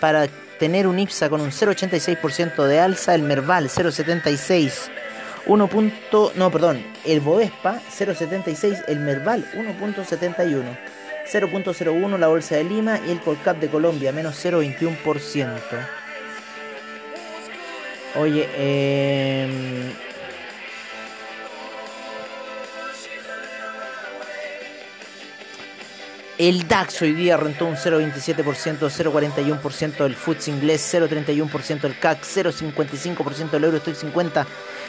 para 0.00 0.28
tener 0.60 0.86
un 0.86 0.98
IPSA 0.98 1.30
con 1.30 1.40
un 1.40 1.50
0,86% 1.50 2.66
de 2.66 2.78
alza, 2.80 3.14
el 3.14 3.22
Merval 3.22 3.70
0,76, 3.70 4.90
1. 5.46 5.70
no, 6.36 6.50
perdón, 6.50 6.84
el 7.06 7.20
Bovespa 7.20 7.80
0,76, 7.90 8.84
el 8.86 9.00
Merval 9.00 9.50
1.71, 9.54 10.78
0.01 11.32 12.18
la 12.18 12.28
Bolsa 12.28 12.56
de 12.56 12.64
Lima 12.64 13.00
y 13.08 13.10
el 13.10 13.20
Colcap 13.20 13.58
de 13.58 13.68
Colombia 13.68 14.12
menos 14.12 14.44
0,21%. 14.44 15.48
Oye, 18.16 18.46
eh, 18.54 19.94
El 26.40 26.66
DAX 26.66 27.02
hoy 27.02 27.12
día 27.12 27.36
rentó 27.36 27.66
un 27.66 27.76
0,27%, 27.76 28.88
0,41% 28.88 30.06
el 30.06 30.16
FTSE 30.16 30.50
inglés, 30.50 30.94
0,31% 30.94 31.84
el 31.84 31.98
CAC, 31.98 32.22
0,55% 32.22 33.52
el 33.52 33.64
Eurostock 33.64 33.94
50, 33.94 34.46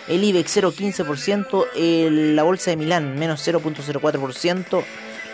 el 0.07 0.23
IBEX 0.23 0.55
0,15%, 0.55 2.33
la 2.35 2.43
bolsa 2.43 2.71
de 2.71 2.77
Milán 2.77 3.19
menos 3.19 3.45
0,04%, 3.45 4.83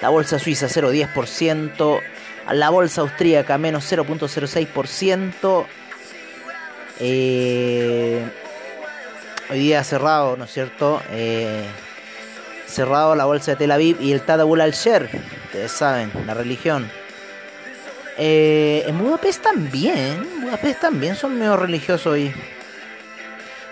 la 0.02 0.10
bolsa 0.10 0.40
suiza 0.40 0.66
0,10%, 0.66 2.02
la 2.52 2.70
bolsa 2.72 3.02
austríaca 3.02 3.60
menos 3.60 3.84
0,06%. 3.92 5.66
Eh, 7.00 8.26
hoy 9.52 9.60
día 9.60 9.84
cerrado, 9.84 10.36
¿no 10.36 10.46
es 10.46 10.52
cierto? 10.52 11.00
Eh, 11.12 11.64
cerrado 12.68 13.16
la 13.16 13.26
bolsa 13.26 13.52
de 13.52 13.58
Tel 13.58 13.72
Aviv 13.72 13.98
y 14.02 14.12
el 14.12 14.22
Tadabul 14.22 14.62
al-Sher, 14.62 15.10
ustedes 15.46 15.72
saben, 15.72 16.12
la 16.26 16.34
religión. 16.34 16.90
Eh, 18.18 18.84
en 18.86 18.98
Budapest 18.98 19.44
también, 19.44 20.42
Budapest 20.42 20.82
también 20.82 21.16
son 21.16 21.38
medio 21.38 21.56
religiosos 21.56 22.08
hoy. 22.08 22.34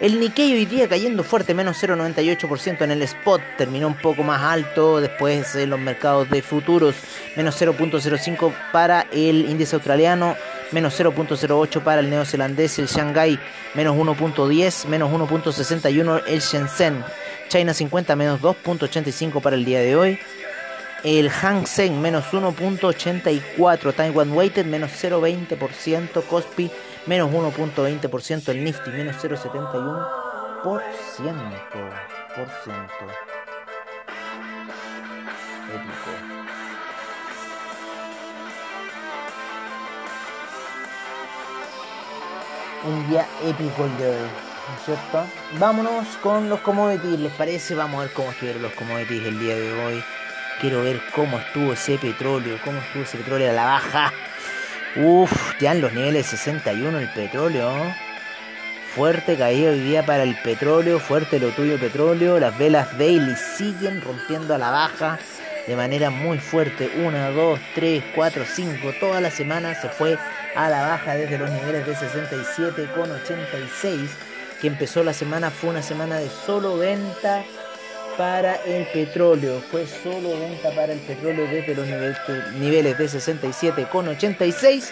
El 0.02 0.20
Nikkei 0.20 0.52
hoy 0.52 0.66
día 0.66 0.90
cayendo 0.90 1.24
fuerte, 1.24 1.54
menos 1.54 1.82
0,98% 1.82 2.82
en 2.82 2.92
el 2.92 3.02
spot, 3.04 3.42
terminó 3.58 3.88
un 3.88 3.96
poco 3.96 4.24
más 4.24 4.42
alto 4.42 5.00
después 5.00 5.56
en 5.56 5.70
los 5.70 5.80
mercados 5.80 6.30
de 6.30 6.42
futuros, 6.42 6.96
menos 7.38 7.60
0,05 7.62 8.54
para 8.74 9.08
el 9.14 9.50
índice 9.50 9.78
australiano, 9.78 10.36
menos 10.74 11.00
0.08 11.00 11.82
para 11.82 12.02
el 12.02 12.10
neozelandés, 12.10 12.78
el 12.78 12.88
Shanghai 12.88 13.40
menos 13.74 13.96
1.10, 13.96 14.86
menos 14.88 15.12
1.61 15.12 16.24
el 16.28 16.40
Shenzhen, 16.40 17.04
China 17.50 17.74
50 17.74 18.16
menos 18.16 18.42
2.85 18.42 19.42
para 19.42 19.56
el 19.56 19.66
día 19.66 19.80
de 19.80 19.96
hoy. 19.96 20.20
El 21.04 21.30
Hang 21.30 21.68
Seng 21.68 22.02
menos 22.02 22.26
1.84. 22.26 23.94
Taiwan 23.94 24.32
Weighted 24.32 24.66
menos 24.66 24.92
0.20%. 24.92 26.24
Cospi 26.24 26.72
menos 27.06 27.32
1.20%. 27.32 28.50
El 28.50 28.64
Nifty 28.64 28.90
menos 28.92 29.16
0.71%. 29.24 30.64
Por 30.64 30.82
ciento. 31.16 31.90
Por 32.36 32.48
ciento. 32.64 33.06
Épico. 35.68 36.36
un 42.88 43.10
día 43.10 43.28
épico 43.44 43.86
el 43.86 43.98
de 43.98 44.08
hoy. 44.10 44.55
¿No? 45.14 45.28
Vámonos 45.60 46.08
con 46.22 46.50
los 46.50 46.60
commodities, 46.62 47.20
¿les 47.20 47.34
parece? 47.34 47.76
Vamos 47.76 48.00
a 48.00 48.06
ver 48.06 48.14
cómo 48.14 48.32
estuvieron 48.32 48.62
los 48.62 48.72
commodities 48.74 49.26
el 49.26 49.40
día 49.40 49.56
de 49.56 49.84
hoy. 49.84 50.04
Quiero 50.60 50.84
ver 50.84 51.02
cómo 51.14 51.40
estuvo 51.40 51.74
ese 51.74 51.98
petróleo, 51.98 52.58
cómo 52.64 52.80
estuvo 52.80 53.04
ese 53.04 53.18
petróleo 53.18 53.50
a 53.50 53.54
la 53.54 53.66
baja. 53.66 54.14
Uf, 54.98 55.60
ya 55.60 55.74
en 55.74 55.82
los 55.82 55.92
niveles 55.94 56.28
61 56.28 57.00
el 57.00 57.10
petróleo. 57.10 57.70
Fuerte 58.96 59.38
caída 59.38 59.72
hoy 59.72 59.82
día 59.82 60.06
para 60.06 60.24
el 60.24 60.36
petróleo, 60.42 61.00
fuerte 61.00 61.40
lo 61.40 61.50
tuyo 61.50 61.78
petróleo. 61.78 62.40
Las 62.40 62.58
velas 62.58 62.98
daily 62.98 63.36
siguen 63.36 64.02
rompiendo 64.02 64.56
a 64.56 64.58
la 64.58 64.72
baja 64.72 65.20
de 65.68 65.76
manera 65.76 66.10
muy 66.10 66.40
fuerte. 66.40 66.90
1, 66.98 67.32
2, 67.34 67.60
3, 67.76 68.04
4, 68.16 68.46
5. 68.46 68.94
Toda 69.00 69.20
la 69.20 69.32
semana 69.32 69.76
se 69.76 69.90
fue 69.90 70.18
a 70.56 70.70
la 70.70 70.88
baja 70.88 71.16
desde 71.16 71.38
los 71.38 71.50
niveles 71.50 71.86
de 71.86 71.94
67,86. 71.94 74.08
Que 74.62 74.68
empezó 74.68 75.04
la 75.04 75.14
semana, 75.14 75.52
fue 75.52 75.70
una 75.70 75.82
semana 75.82 76.18
de 76.18 76.30
solo 76.30 76.78
venta 76.78 77.44
para 78.18 78.56
el 78.56 78.86
petróleo. 78.88 79.62
Fue 79.72 79.86
solo 79.86 80.40
venta 80.40 80.72
para 80.72 80.94
el 80.94 81.00
petróleo 81.00 81.48
desde 81.48 81.76
los 81.76 81.88
niveles 82.56 82.98
de 82.98 83.06
67,86 83.06 84.92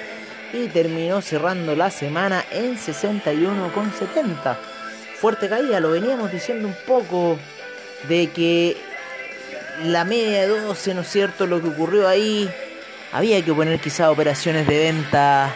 y 0.54 0.68
terminó 0.68 1.22
cerrando 1.22 1.76
la 1.76 1.90
semana 1.90 2.46
en 2.52 2.78
61,70. 2.78 4.58
Fuerte 5.20 5.50
caída, 5.50 5.80
lo 5.80 5.92
veníamos 5.92 6.32
diciendo 6.32 6.68
un 6.68 6.76
poco 6.86 7.40
de 8.08 8.30
que 8.30 8.78
la 9.84 10.06
media 10.06 10.42
de 10.42 10.48
12, 10.48 10.94
¿no 10.94 11.02
es 11.02 11.08
cierto? 11.08 11.48
Lo 11.48 11.62
que 11.62 11.70
ocurrió 11.70 12.08
ahí, 12.08 12.50
había 13.12 13.44
que 13.44 13.54
poner 13.54 13.80
quizá 13.80 14.12
operaciones 14.12 14.68
de 14.68 14.78
venta 14.78 15.54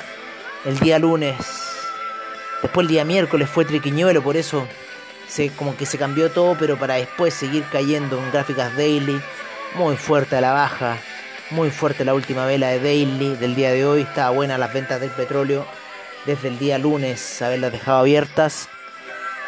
el 0.65 0.79
día 0.79 0.97
lunes. 0.99 1.66
Después 2.61 2.85
el 2.85 2.89
día 2.89 3.05
miércoles 3.05 3.49
fue 3.49 3.65
triquiñuelo, 3.65 4.23
por 4.23 4.35
eso 4.35 4.67
se, 5.27 5.49
como 5.49 5.77
que 5.77 5.85
se 5.85 5.97
cambió 5.97 6.31
todo, 6.31 6.57
pero 6.57 6.77
para 6.77 6.95
después 6.95 7.33
seguir 7.33 7.63
cayendo 7.71 8.17
en 8.17 8.31
gráficas 8.31 8.75
daily. 8.75 9.21
Muy 9.75 9.97
fuerte 9.97 10.37
a 10.37 10.41
la 10.41 10.53
baja, 10.53 10.97
muy 11.51 11.69
fuerte 11.69 12.05
la 12.05 12.13
última 12.13 12.45
vela 12.45 12.69
de 12.69 12.79
daily 12.79 13.35
del 13.35 13.53
día 13.53 13.71
de 13.71 13.85
hoy. 13.85 14.01
Estaba 14.01 14.31
buena 14.31 14.57
las 14.57 14.73
ventas 14.73 14.99
del 14.99 15.11
petróleo 15.11 15.65
desde 16.25 16.47
el 16.47 16.57
día 16.57 16.77
lunes, 16.77 17.41
haberlas 17.41 17.71
dejado 17.71 17.99
abiertas. 17.99 18.69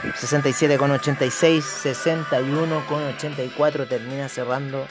67,86, 0.04 1.62
61,84 1.62 3.88
termina 3.88 4.30
cerrando 4.30 4.86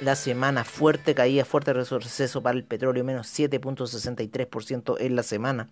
la 0.00 0.16
semana 0.16 0.64
fuerte, 0.64 1.14
caía 1.14 1.44
fuerte 1.44 1.72
retroceso 1.72 2.42
para 2.42 2.56
el 2.56 2.64
petróleo, 2.64 3.04
menos 3.04 3.28
7.63% 3.38 4.96
en 4.98 5.14
la 5.14 5.22
semana. 5.22 5.68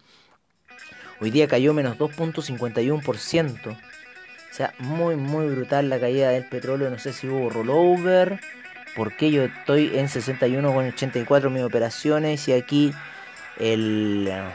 Hoy 1.20 1.30
día 1.30 1.46
cayó 1.48 1.74
menos 1.74 1.98
2.51%. 1.98 3.66
O 3.68 3.76
sea, 4.50 4.72
muy, 4.78 5.16
muy 5.16 5.46
brutal 5.46 5.90
la 5.90 6.00
caída 6.00 6.30
del 6.30 6.46
petróleo. 6.46 6.88
No 6.88 6.98
sé 6.98 7.12
si 7.12 7.28
hubo 7.28 7.50
rollover. 7.50 8.40
Porque 8.96 9.30
yo 9.30 9.44
estoy 9.44 9.98
en 9.98 10.08
61,84 10.08 11.50
mis 11.50 11.62
operaciones. 11.62 12.48
Y 12.48 12.52
aquí 12.54 12.94
el 13.58 14.30
uh, 14.32 14.50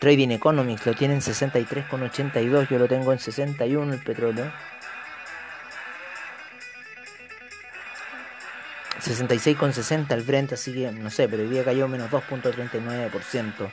Trading 0.00 0.30
Economics 0.30 0.84
lo 0.84 0.94
tiene 0.94 1.14
en 1.14 1.20
63,82. 1.20 2.68
Yo 2.68 2.78
lo 2.78 2.88
tengo 2.88 3.12
en 3.12 3.20
61 3.20 3.92
el 3.92 4.02
petróleo. 4.02 4.52
66,60 9.00 10.12
el 10.12 10.22
Brent, 10.22 10.52
así 10.52 10.72
que 10.74 10.90
no 10.90 11.10
sé, 11.10 11.28
pero 11.28 11.44
hoy 11.44 11.48
día 11.48 11.62
cayó 11.62 11.86
menos 11.86 12.10
2.39%. 12.10 13.70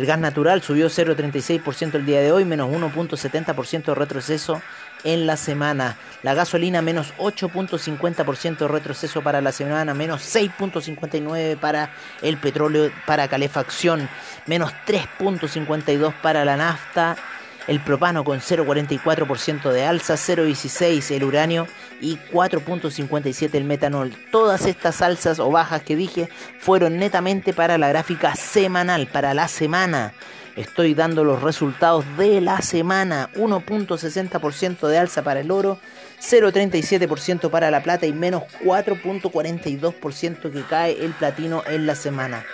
El 0.00 0.06
gas 0.06 0.18
natural 0.18 0.62
subió 0.62 0.86
0,36% 0.86 1.96
el 1.96 2.06
día 2.06 2.22
de 2.22 2.32
hoy, 2.32 2.46
menos 2.46 2.70
1.70% 2.70 3.84
de 3.84 3.94
retroceso 3.94 4.62
en 5.04 5.26
la 5.26 5.36
semana. 5.36 5.98
La 6.22 6.32
gasolina 6.32 6.80
menos 6.80 7.12
8.50% 7.18 8.56
de 8.56 8.68
retroceso 8.68 9.20
para 9.20 9.42
la 9.42 9.52
semana, 9.52 9.92
menos 9.92 10.22
6.59% 10.22 11.58
para 11.58 11.90
el 12.22 12.38
petróleo 12.38 12.90
para 13.06 13.28
calefacción, 13.28 14.08
menos 14.46 14.72
3.52% 14.86 16.14
para 16.22 16.46
la 16.46 16.56
nafta 16.56 17.18
el 17.66 17.80
propano 17.80 18.24
con 18.24 18.40
0,44% 18.40 19.70
de 19.70 19.84
alza, 19.84 20.14
0,16 20.14 21.14
el 21.14 21.24
uranio 21.24 21.66
y 22.00 22.16
4,57 22.32 23.54
el 23.54 23.64
metanol. 23.64 24.14
Todas 24.30 24.66
estas 24.66 25.02
alzas 25.02 25.38
o 25.38 25.50
bajas 25.50 25.82
que 25.82 25.96
dije 25.96 26.28
fueron 26.58 26.98
netamente 26.98 27.52
para 27.52 27.78
la 27.78 27.88
gráfica 27.88 28.34
semanal, 28.34 29.06
para 29.06 29.34
la 29.34 29.48
semana. 29.48 30.12
Estoy 30.56 30.94
dando 30.94 31.24
los 31.24 31.42
resultados 31.42 32.04
de 32.16 32.40
la 32.40 32.60
semana. 32.60 33.30
1.60% 33.34 34.88
de 34.88 34.98
alza 34.98 35.22
para 35.22 35.40
el 35.40 35.50
oro, 35.50 35.78
0.37% 36.20 37.50
para 37.50 37.70
la 37.70 37.82
plata 37.82 38.06
y 38.06 38.12
menos 38.12 38.42
4.42% 38.64 40.50
que 40.52 40.62
cae 40.62 41.04
el 41.04 41.12
platino 41.12 41.62
en 41.66 41.86
la 41.86 41.94
semana. 41.94 42.44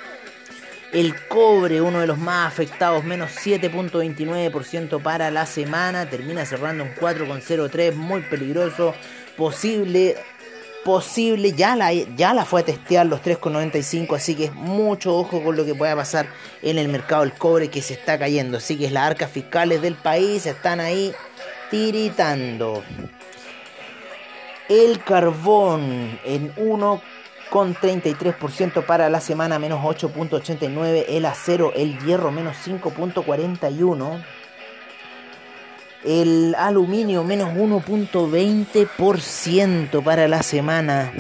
El 0.92 1.14
cobre, 1.26 1.80
uno 1.80 2.00
de 2.00 2.06
los 2.06 2.18
más 2.18 2.46
afectados, 2.46 3.04
menos 3.04 3.32
7.29% 3.32 5.02
para 5.02 5.30
la 5.30 5.44
semana. 5.44 6.08
Termina 6.08 6.46
cerrando 6.46 6.84
en 6.84 6.94
4.03, 6.94 7.94
muy 7.94 8.22
peligroso. 8.22 8.94
Posible, 9.36 10.16
posible, 10.84 11.52
ya 11.52 11.74
la, 11.74 11.92
ya 11.92 12.32
la 12.32 12.44
fue 12.44 12.60
a 12.60 12.64
testear 12.64 13.06
los 13.06 13.20
3.95, 13.20 14.14
así 14.14 14.36
que 14.36 14.50
mucho 14.52 15.16
ojo 15.16 15.42
con 15.42 15.56
lo 15.56 15.64
que 15.64 15.74
pueda 15.74 15.96
pasar 15.96 16.28
en 16.62 16.78
el 16.78 16.88
mercado 16.88 17.22
del 17.22 17.32
cobre 17.32 17.68
que 17.68 17.82
se 17.82 17.94
está 17.94 18.18
cayendo. 18.18 18.58
Así 18.58 18.78
que 18.78 18.88
las 18.88 19.02
arcas 19.08 19.30
fiscales 19.30 19.82
del 19.82 19.96
país 19.96 20.46
están 20.46 20.78
ahí 20.78 21.12
tiritando. 21.70 22.84
El 24.68 25.02
carbón 25.02 26.18
en 26.24 26.52
1 26.56 27.02
con 27.50 27.74
33% 27.74 28.84
para 28.84 29.10
la 29.10 29.20
semana, 29.20 29.58
menos 29.58 29.82
8.89, 29.82 31.06
el 31.08 31.26
acero, 31.26 31.72
el 31.74 31.98
hierro, 32.00 32.30
menos 32.30 32.56
5.41, 32.64 34.24
el 36.04 36.54
aluminio, 36.58 37.24
menos 37.24 37.54
1.20% 37.54 40.02
para 40.02 40.28
la 40.28 40.42
semana, 40.42 41.14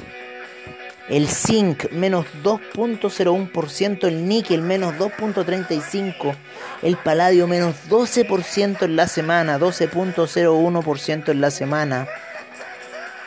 el 1.08 1.28
zinc, 1.28 1.90
menos 1.92 2.26
2.01%, 2.42 4.08
el 4.08 4.28
níquel, 4.28 4.60
menos 4.62 4.94
2.35%, 4.94 6.34
el 6.82 6.96
paladio, 6.96 7.46
menos 7.46 7.76
12% 7.88 8.82
en 8.82 8.96
la 8.96 9.06
semana, 9.06 9.58
12.01% 9.58 11.30
en 11.30 11.40
la 11.40 11.50
semana. 11.50 12.06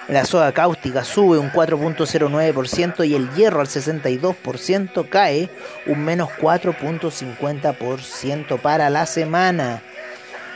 La 0.10 0.26
soda 0.26 0.52
cáustica 0.52 1.04
sube 1.04 1.38
un 1.38 1.52
4.09% 1.52 3.08
y 3.08 3.14
el 3.14 3.32
hierro 3.36 3.62
al 3.62 3.68
62% 3.68 5.08
cae 5.08 5.52
un 5.86 6.04
menos 6.04 6.30
4.50% 6.42 8.60
para 8.60 8.90
la 8.90 9.06
semana. 9.06 9.84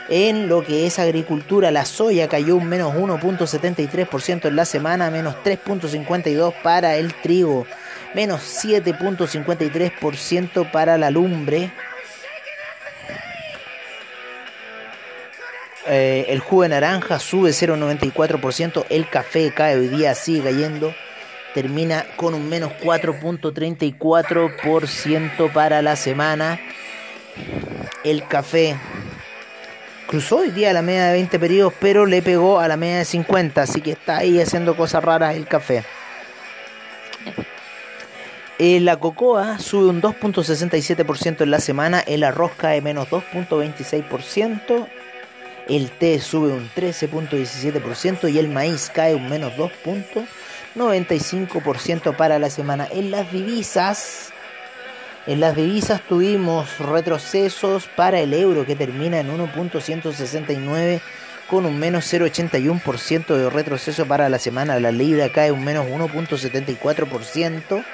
En 0.08 0.48
lo 0.48 0.64
que 0.64 0.86
es 0.86 0.98
agricultura, 0.98 1.70
la 1.70 1.84
soya 1.84 2.28
cayó 2.28 2.56
un 2.56 2.68
menos 2.68 2.94
1.73% 2.94 4.48
en 4.48 4.56
la 4.56 4.64
semana, 4.64 5.08
menos 5.10 5.36
3.52% 5.44 6.52
para 6.62 6.96
el 6.96 7.14
trigo, 7.14 7.64
menos 8.12 8.40
7.53% 8.64 10.72
para 10.72 10.98
la 10.98 11.12
lumbre 11.12 11.70
Eh, 15.86 16.24
el 16.28 16.40
jugo 16.40 16.62
de 16.62 16.70
naranja 16.70 17.18
sube 17.18 17.50
0,94%. 17.50 18.86
El 18.88 19.06
café 19.08 19.52
cae 19.52 19.76
hoy 19.76 19.88
día, 19.88 20.14
sigue 20.14 20.44
cayendo. 20.44 20.94
Termina 21.52 22.06
con 22.16 22.32
un 22.34 22.48
menos 22.48 22.72
4.34% 22.82 25.52
para 25.52 25.82
la 25.82 25.96
semana. 25.96 26.58
El 28.02 28.26
café 28.26 28.76
cruzó 30.06 30.38
hoy 30.38 30.50
día 30.50 30.72
la 30.72 30.80
media 30.82 31.06
de 31.06 31.12
20 31.12 31.38
periodos, 31.38 31.74
pero 31.80 32.06
le 32.06 32.22
pegó 32.22 32.58
a 32.60 32.68
la 32.68 32.76
media 32.76 32.98
de 32.98 33.04
50. 33.04 33.62
Así 33.62 33.80
que 33.80 33.92
está 33.92 34.18
ahí 34.18 34.40
haciendo 34.40 34.76
cosas 34.76 35.04
raras 35.04 35.36
el 35.36 35.46
café. 35.46 35.84
Eh, 38.58 38.80
la 38.80 38.96
cocoa 38.96 39.58
sube 39.58 39.90
un 39.90 40.00
2.67% 40.00 41.42
en 41.42 41.50
la 41.50 41.60
semana. 41.60 42.00
El 42.00 42.24
arroz 42.24 42.52
cae 42.56 42.80
menos 42.80 43.10
2.26% 43.10 44.88
el 45.68 45.90
té 45.90 46.18
sube 46.20 46.52
un 46.52 46.70
13.17% 46.70 48.32
y 48.32 48.38
el 48.38 48.48
maíz 48.48 48.90
cae 48.92 49.14
un 49.14 49.28
menos 49.28 49.52
2.95% 49.54 52.16
para 52.16 52.38
la 52.38 52.50
semana. 52.50 52.86
En 52.90 53.10
las 53.10 53.32
divisas, 53.32 54.32
en 55.26 55.40
las 55.40 55.56
divisas 55.56 56.02
tuvimos 56.02 56.78
retrocesos 56.78 57.88
para 57.96 58.20
el 58.20 58.34
euro 58.34 58.66
que 58.66 58.76
termina 58.76 59.20
en 59.20 59.34
1.169 59.36 61.00
con 61.48 61.64
un 61.66 61.76
menos 61.78 62.10
0.81% 62.12 63.36
de 63.36 63.50
retroceso 63.50 64.06
para 64.06 64.28
la 64.28 64.38
semana. 64.38 64.78
La 64.80 64.92
libra 64.92 65.30
cae 65.30 65.50
un 65.52 65.64
menos 65.64 65.86
1.74%. 65.86 67.84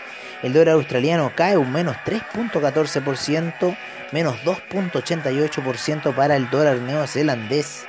El 0.43 0.53
dólar 0.53 0.75
australiano 0.75 1.33
cae 1.35 1.57
un 1.57 1.73
menos 1.73 1.97
3.14%. 2.07 3.77
menos 4.13 4.37
2.88% 4.45 6.15
para 6.15 6.37
el 6.37 6.49
dólar 6.51 6.79
neozelandés. 6.79 7.87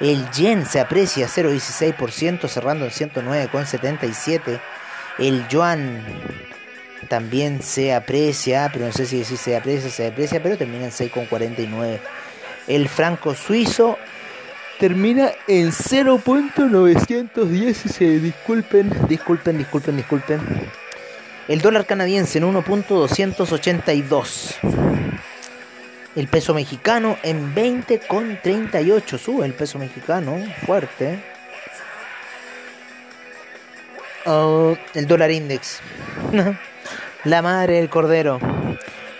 El 0.00 0.30
yen 0.30 0.64
se 0.64 0.80
aprecia 0.80 1.26
0.16%, 1.26 2.48
cerrando 2.48 2.84
en 2.84 2.92
109,77. 2.92 4.60
El 5.18 5.48
yuan 5.48 6.04
también 7.08 7.60
se 7.62 7.92
aprecia, 7.94 8.70
pero 8.72 8.86
no 8.86 8.92
sé 8.92 9.06
si, 9.06 9.24
se 9.24 9.56
aprecia, 9.56 9.90
se 9.90 10.06
aprecia, 10.06 10.40
pero 10.42 10.56
termina 10.56 10.84
en 10.84 10.92
6,49. 10.92 11.98
El 12.68 12.88
franco 12.88 13.34
suizo 13.34 13.98
termina 14.78 15.32
en 15.46 15.72
0.916. 15.72 18.20
Disculpen, 18.20 18.90
disculpen, 19.08 19.58
disculpen, 19.58 19.96
disculpen. 19.96 20.40
El 21.48 21.60
dólar 21.60 21.86
canadiense 21.86 22.38
en 22.38 22.54
1.282. 22.54 24.87
El 26.16 26.28
peso 26.28 26.54
mexicano 26.54 27.18
en 27.22 27.54
20,38. 27.54 29.18
Sube 29.18 29.46
el 29.46 29.54
peso 29.54 29.78
mexicano, 29.78 30.38
fuerte. 30.66 31.22
Oh, 34.26 34.76
el 34.94 35.06
dólar 35.06 35.30
index. 35.30 35.80
La 37.24 37.42
madre 37.42 37.74
del 37.74 37.88
cordero. 37.88 38.40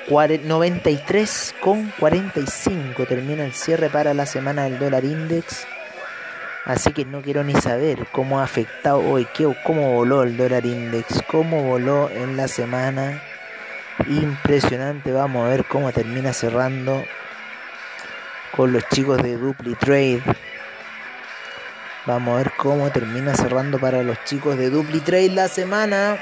93,45 0.09 3.07
termina 3.07 3.45
el 3.45 3.53
cierre 3.53 3.91
para 3.91 4.15
la 4.15 4.25
semana 4.27 4.65
del 4.65 4.79
dólar 4.79 5.05
index. 5.05 5.67
Así 6.65 6.93
que 6.93 7.05
no 7.05 7.21
quiero 7.23 7.45
ni 7.45 7.55
saber 7.55 8.07
cómo 8.13 8.41
ha 8.41 8.45
afectado 8.45 9.01
hoy, 9.01 9.29
cómo 9.65 9.93
voló 9.93 10.23
el 10.23 10.37
dólar 10.37 10.65
index, 10.67 11.23
cómo 11.31 11.63
voló 11.63 12.11
en 12.11 12.37
la 12.37 12.49
semana. 12.49 13.23
Impresionante, 14.07 15.13
vamos 15.13 15.45
a 15.45 15.51
ver 15.51 15.65
cómo 15.65 15.91
termina 15.93 16.33
cerrando 16.33 17.05
con 18.57 18.73
los 18.73 18.89
chicos 18.89 19.21
de 19.23 19.37
Dupli 19.37 19.75
Trade. 19.75 20.23
Vamos 22.07 22.35
a 22.35 22.39
ver 22.39 22.53
cómo 22.57 22.91
termina 22.91 23.35
cerrando 23.35 23.79
para 23.79 24.03
los 24.03 24.23
chicos 24.25 24.57
de 24.57 24.71
Dupli 24.71 25.01
Trade 25.01 25.31
la 25.31 25.49
semana. 25.49 26.17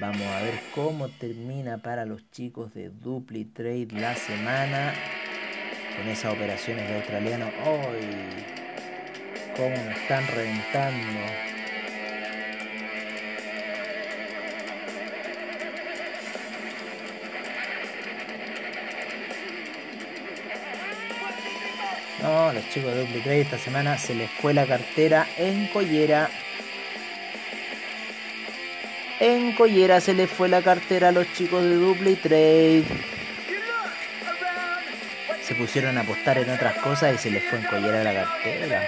Vamos 0.00 0.26
a 0.26 0.42
ver 0.42 0.60
cómo 0.74 1.08
termina 1.08 1.76
para 1.78 2.06
los 2.06 2.28
chicos 2.30 2.72
de 2.72 2.88
Dupli 2.88 3.44
Trade 3.44 3.88
la 3.92 4.16
semana 4.16 4.94
con 5.96 6.08
esas 6.08 6.32
operaciones 6.32 6.88
de 6.88 6.96
australiano. 6.96 7.50
¡Ay! 7.64 8.50
¿Cómo 9.56 9.76
me 9.84 9.92
están 9.92 10.26
reventando? 10.28 11.20
No, 22.22 22.52
los 22.52 22.68
chicos 22.68 22.94
de 22.94 23.00
Dupli 23.00 23.20
Trade 23.20 23.40
esta 23.40 23.58
semana 23.58 23.96
se 23.98 24.14
les 24.14 24.30
fue 24.30 24.52
la 24.52 24.66
cartera 24.66 25.26
en 25.38 25.66
collera. 25.68 26.30
En 29.20 29.52
collera 29.52 30.00
se 30.00 30.14
les 30.14 30.30
fue 30.30 30.48
la 30.48 30.62
cartera 30.62 31.08
a 31.08 31.12
los 31.12 31.32
chicos 31.32 31.62
de 31.62 31.74
Dupli 31.74 32.16
Trade. 32.16 33.19
Se 35.50 35.56
pusieron 35.56 35.98
a 35.98 36.02
apostar 36.02 36.38
en 36.38 36.48
otras 36.48 36.76
cosas 36.76 37.12
y 37.12 37.18
se 37.18 37.28
les 37.28 37.42
fue 37.42 37.58
en 37.58 37.64
collera 37.64 38.04
la 38.04 38.14
cartera. 38.14 38.82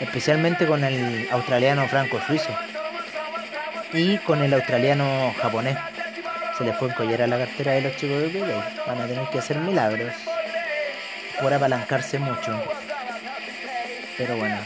Especialmente 0.00 0.66
con 0.66 0.82
el 0.82 1.28
australiano 1.32 1.86
franco 1.86 2.18
suizo. 2.26 2.48
Y 3.92 4.16
con 4.16 4.40
el 4.40 4.54
australiano 4.54 5.34
japonés. 5.38 5.76
Se 6.56 6.64
les 6.64 6.74
fue 6.78 6.88
en 6.88 6.94
collera 6.94 7.26
la 7.26 7.36
cartera 7.36 7.72
de 7.72 7.82
los 7.82 7.96
chicos 7.96 8.22
de 8.22 8.30
Trade. 8.30 8.62
Van 8.86 9.02
a 9.02 9.06
tener 9.06 9.28
que 9.28 9.38
hacer 9.38 9.58
milagros. 9.58 10.14
Por 11.38 11.52
apalancarse 11.52 12.18
mucho. 12.18 12.58
Pero 14.16 14.34
bueno. 14.38 14.56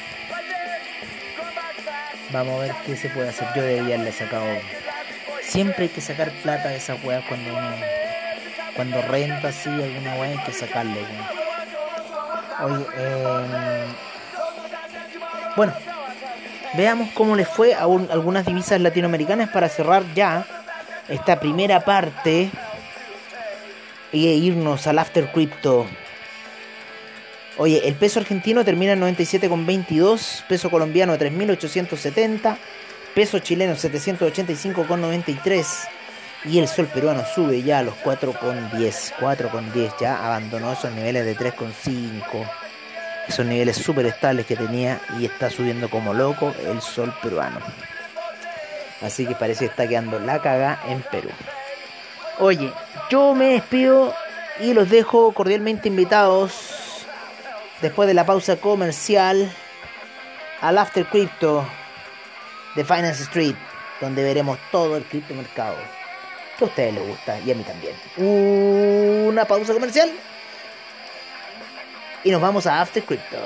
Vamos 2.31 2.55
a 2.55 2.67
ver 2.67 2.73
qué 2.87 2.95
se 2.95 3.09
puede 3.09 3.31
hacer. 3.31 3.49
Yo 3.57 3.63
debería 3.63 3.97
haberle 3.97 4.13
sacado. 4.13 4.80
Siempre 5.51 5.87
hay 5.87 5.89
que 5.89 6.01
sacar 6.01 6.31
plata 6.45 6.69
de 6.69 6.77
esa 6.77 6.95
weas 7.03 7.25
cuando 7.27 7.51
uno. 7.51 7.75
Cuando 8.77 9.03
renta 9.03 9.49
así 9.49 9.69
alguna 9.69 10.15
wea 10.15 10.31
hay 10.31 10.39
que 10.45 10.53
sacarle, 10.53 11.01
Oye, 12.63 12.87
eh... 12.97 13.85
Bueno, 15.57 15.73
veamos 16.75 17.11
cómo 17.15 17.35
les 17.35 17.49
fue 17.49 17.75
a 17.75 17.83
algunas 17.83 18.47
divisas 18.47 18.81
latinoamericanas 18.81 19.51
para 19.51 19.69
cerrar 19.69 20.05
ya 20.15 20.47
esta 21.09 21.41
primera 21.41 21.81
parte 21.81 22.49
e 24.13 24.19
irnos 24.19 24.87
al 24.87 25.01
After 25.01 25.33
Crypto. 25.33 25.85
Oye, 27.57 27.89
el 27.89 27.95
peso 27.95 28.21
argentino 28.21 28.65
termina 28.65 28.93
en 28.93 29.01
97,22, 29.01 30.45
peso 30.47 30.71
colombiano 30.71 31.17
3.870, 31.19 32.57
peso 33.15 33.39
chileno 33.39 33.75
785,93 33.75 35.67
y 36.47 36.59
el 36.59 36.69
sol 36.69 36.87
peruano 36.87 37.25
sube 37.35 37.63
ya 37.63 37.81
a 37.81 37.83
los 37.83 37.95
4,10, 37.97 39.15
4,10 39.19 39.93
ya 40.01 40.25
abandonó 40.25 40.73
esos 40.73 40.91
niveles 40.93 41.27
de 41.27 41.37
3,5, 41.37 42.51
esos 43.29 43.45
niveles 43.45 43.77
súper 43.77 44.07
estables 44.07 44.47
que 44.47 44.57
tenía 44.57 45.01
y 45.19 45.27
está 45.27 45.51
subiendo 45.51 45.91
como 45.91 46.15
loco 46.15 46.55
el 46.67 46.81
sol 46.81 47.15
peruano. 47.23 47.61
Así 49.03 49.27
que 49.27 49.35
parece 49.35 49.67
que 49.67 49.71
está 49.71 49.87
quedando 49.89 50.19
la 50.19 50.41
caga 50.41 50.81
en 50.89 51.03
Perú. 51.03 51.31
Oye, 52.39 52.73
yo 53.11 53.35
me 53.35 53.53
despido 53.53 54.15
y 54.61 54.73
los 54.73 54.89
dejo 54.89 55.33
cordialmente 55.33 55.89
invitados 55.89 57.07
después 57.83 58.07
de 58.07 58.15
la 58.15 58.27
pausa 58.27 58.57
comercial 58.57 59.51
al 60.61 60.79
After 60.79 61.07
Crypto 61.07 61.67
de 62.75 62.85
Finance 62.85 63.23
Street, 63.25 63.57
donde 64.01 64.23
veremos 64.23 64.59
todo 64.71 64.97
el 64.97 65.05
criptomercado 65.05 65.77
que 66.59 66.65
a 66.65 66.69
ustedes 66.69 66.95
les 66.95 67.07
gusta 67.07 67.39
y 67.41 67.51
a 67.51 67.55
mí 67.55 67.63
también. 67.63 67.95
Una 68.17 69.45
pausa 69.45 69.73
comercial 69.73 70.11
y 72.25 72.31
nos 72.31 72.41
vamos 72.41 72.67
a 72.67 72.81
After 72.81 73.03
Crypto. 73.03 73.39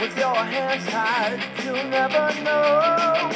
with 0.00 0.18
your 0.18 0.34
hands 0.34 0.84
tied, 0.86 1.40
you'll 1.64 1.88
never 1.88 2.32
know. 2.42 3.30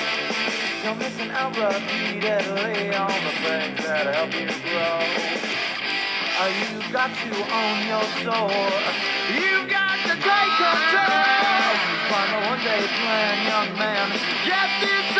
You're 0.83 0.95
missing 0.97 1.31
out 1.31 1.57
repeatedly 1.57 2.95
on 2.95 3.09
the 3.09 3.33
things 3.45 3.85
that 3.85 4.15
help 4.15 4.35
you 4.35 4.49
grow. 4.69 5.48
Uh, 6.41 6.47
you 6.47 6.93
got 6.93 7.11
to 7.11 7.35
own 7.35 7.79
your 7.91 8.07
soul. 8.23 8.47
You've 9.35 9.69
got 9.69 9.99
to 10.07 10.15
take 10.15 10.55
control. 10.55 11.75
Find 12.07 12.31
a 12.31 12.41
one-day 12.47 12.87
plan, 12.87 13.35
young 13.51 13.77
man. 13.77 14.07
Get 14.47 14.71
this 14.81 15.18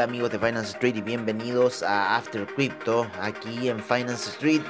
Hola, 0.00 0.08
amigos 0.08 0.30
de 0.30 0.38
Finance 0.38 0.70
Street 0.70 0.96
y 0.96 1.02
bienvenidos 1.02 1.82
a 1.82 2.16
After 2.16 2.46
Crypto 2.46 3.06
aquí 3.20 3.68
en 3.68 3.84
Finance 3.84 4.30
Street. 4.30 4.62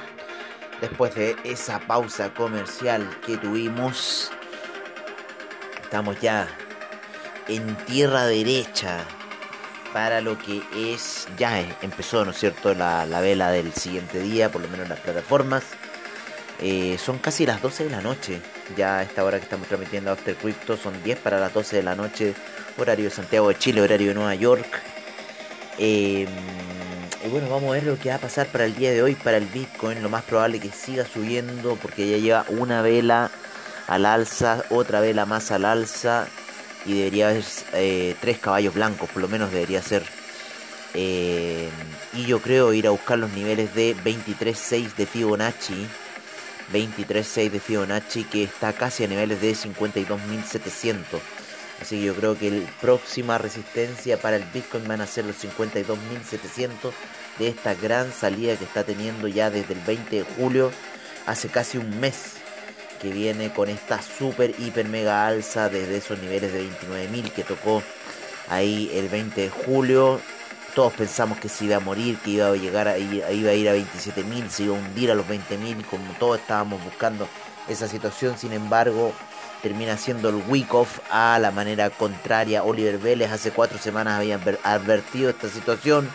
Después 0.81 1.15
de 1.15 1.37
esa 1.45 1.79
pausa 1.79 2.33
comercial 2.33 3.09
que 3.25 3.37
tuvimos, 3.37 4.29
estamos 5.81 6.19
ya 6.19 6.49
en 7.47 7.77
tierra 7.85 8.25
derecha 8.25 9.05
para 9.93 10.19
lo 10.19 10.37
que 10.37 10.63
es, 10.75 11.29
ya 11.37 11.61
empezó, 11.81 12.25
¿no 12.25 12.31
es 12.31 12.37
cierto?, 12.37 12.73
la, 12.73 13.05
vela 13.21 13.51
del 13.51 13.71
siguiente 13.71 14.19
día, 14.19 14.51
por 14.51 14.61
lo 14.61 14.67
menos 14.67 14.83
en 14.83 14.89
las 14.89 14.99
plataformas. 14.99 15.63
Eh, 16.59 16.97
son 16.97 17.19
casi 17.19 17.45
las 17.45 17.61
12 17.61 17.85
de 17.85 17.89
la 17.89 18.01
noche. 18.01 18.41
Ya 18.75 19.01
esta 19.01 19.23
hora 19.23 19.37
que 19.37 19.45
estamos 19.45 19.69
transmitiendo 19.69 20.11
After 20.11 20.35
Crypto 20.35 20.75
son 20.75 21.01
10 21.01 21.19
para 21.19 21.39
las 21.39 21.53
12 21.53 21.77
de 21.77 21.83
la 21.83 21.95
noche. 21.95 22.33
Horario 22.77 23.05
de 23.05 23.11
Santiago 23.11 23.47
de 23.47 23.57
Chile, 23.57 23.79
horario 23.79 24.09
de 24.09 24.15
Nueva 24.15 24.35
York. 24.35 24.81
Eh, 25.77 26.27
y 27.23 27.29
bueno, 27.29 27.49
vamos 27.49 27.69
a 27.69 27.73
ver 27.73 27.83
lo 27.83 27.99
que 27.99 28.09
va 28.09 28.15
a 28.15 28.19
pasar 28.19 28.47
para 28.47 28.65
el 28.65 28.75
día 28.75 28.91
de 28.91 29.01
hoy 29.01 29.15
para 29.15 29.37
el 29.37 29.45
Bitcoin. 29.45 30.01
Lo 30.01 30.09
más 30.09 30.23
probable 30.23 30.59
que 30.59 30.69
siga 30.71 31.05
subiendo 31.05 31.75
porque 31.75 32.09
ya 32.09 32.17
lleva 32.17 32.45
una 32.49 32.81
vela 32.81 33.31
al 33.87 34.05
alza, 34.05 34.63
otra 34.69 34.99
vela 34.99 35.25
más 35.25 35.51
al 35.51 35.65
alza. 35.65 36.27
Y 36.85 36.97
debería 36.97 37.29
haber 37.29 37.43
eh, 37.73 38.15
tres 38.19 38.39
caballos 38.39 38.73
blancos, 38.73 39.09
por 39.09 39.21
lo 39.21 39.27
menos 39.27 39.51
debería 39.51 39.81
ser. 39.81 40.03
y 40.95 42.25
yo 42.25 42.41
creo 42.41 42.73
ir 42.73 42.87
a 42.87 42.89
buscar 42.89 43.19
los 43.19 43.31
niveles 43.31 43.73
de 43.75 43.95
23.6 43.95 44.95
de 44.95 45.05
Fibonacci 45.05 45.87
23.6 46.71 47.49
de 47.49 47.59
Fibonacci 47.59 48.23
que 48.23 48.43
está 48.43 48.73
casi 48.73 49.03
a 49.03 49.07
niveles 49.07 49.41
de 49.41 49.51
52.700. 49.51 51.19
Así 51.81 51.99
que 51.99 52.05
yo 52.05 52.15
creo 52.15 52.37
que 52.37 52.51
la 52.51 52.69
próxima 52.79 53.37
resistencia 53.37 54.17
para 54.17 54.35
el 54.35 54.43
Bitcoin 54.53 54.87
van 54.87 55.01
a 55.01 55.07
ser 55.07 55.25
los 55.25 55.43
52.700 55.43 56.91
de 57.39 57.47
esta 57.47 57.73
gran 57.73 58.13
salida 58.13 58.55
que 58.55 58.65
está 58.65 58.83
teniendo 58.83 59.27
ya 59.27 59.49
desde 59.49 59.73
el 59.73 59.79
20 59.79 60.17
de 60.17 60.23
julio, 60.23 60.71
hace 61.25 61.47
casi 61.47 61.77
un 61.77 61.99
mes 61.99 62.33
que 63.01 63.09
viene 63.09 63.51
con 63.51 63.67
esta 63.67 63.99
super 64.01 64.53
hiper 64.59 64.87
mega 64.87 65.25
alza 65.25 65.69
desde 65.69 65.97
esos 65.97 66.19
niveles 66.19 66.53
de 66.53 66.63
29.000 66.63 67.31
que 67.31 67.43
tocó 67.43 67.81
ahí 68.47 68.91
el 68.93 69.09
20 69.09 69.41
de 69.41 69.49
julio 69.49 70.21
todos 70.73 70.93
pensamos 70.93 71.37
que 71.39 71.49
se 71.49 71.65
iba 71.65 71.77
a 71.77 71.79
morir, 71.79 72.17
que 72.23 72.31
iba 72.31 72.47
a 72.47 72.55
llegar 72.55 72.87
a 72.87 72.97
iba 72.97 73.27
a 73.27 73.31
ir 73.53 73.69
a 73.69 73.75
27.000, 73.75 74.49
se 74.49 74.63
iba 74.63 74.75
a 74.75 74.79
hundir 74.79 75.11
a 75.11 75.15
los 75.15 75.27
20.000, 75.27 75.85
como 75.85 76.13
todos 76.13 76.39
estábamos 76.39 76.83
buscando 76.83 77.27
esa 77.67 77.87
situación. 77.87 78.37
Sin 78.37 78.53
embargo, 78.53 79.13
termina 79.61 79.97
siendo 79.97 80.29
el 80.29 80.43
week 80.47 80.73
off 80.73 80.99
a 81.09 81.37
la 81.39 81.51
manera 81.51 81.89
contraria. 81.89 82.63
Oliver 82.63 82.97
Vélez 82.97 83.31
hace 83.31 83.51
cuatro 83.51 83.77
semanas 83.77 84.19
había 84.19 84.39
advertido 84.63 85.29
esta 85.29 85.49
situación 85.49 86.09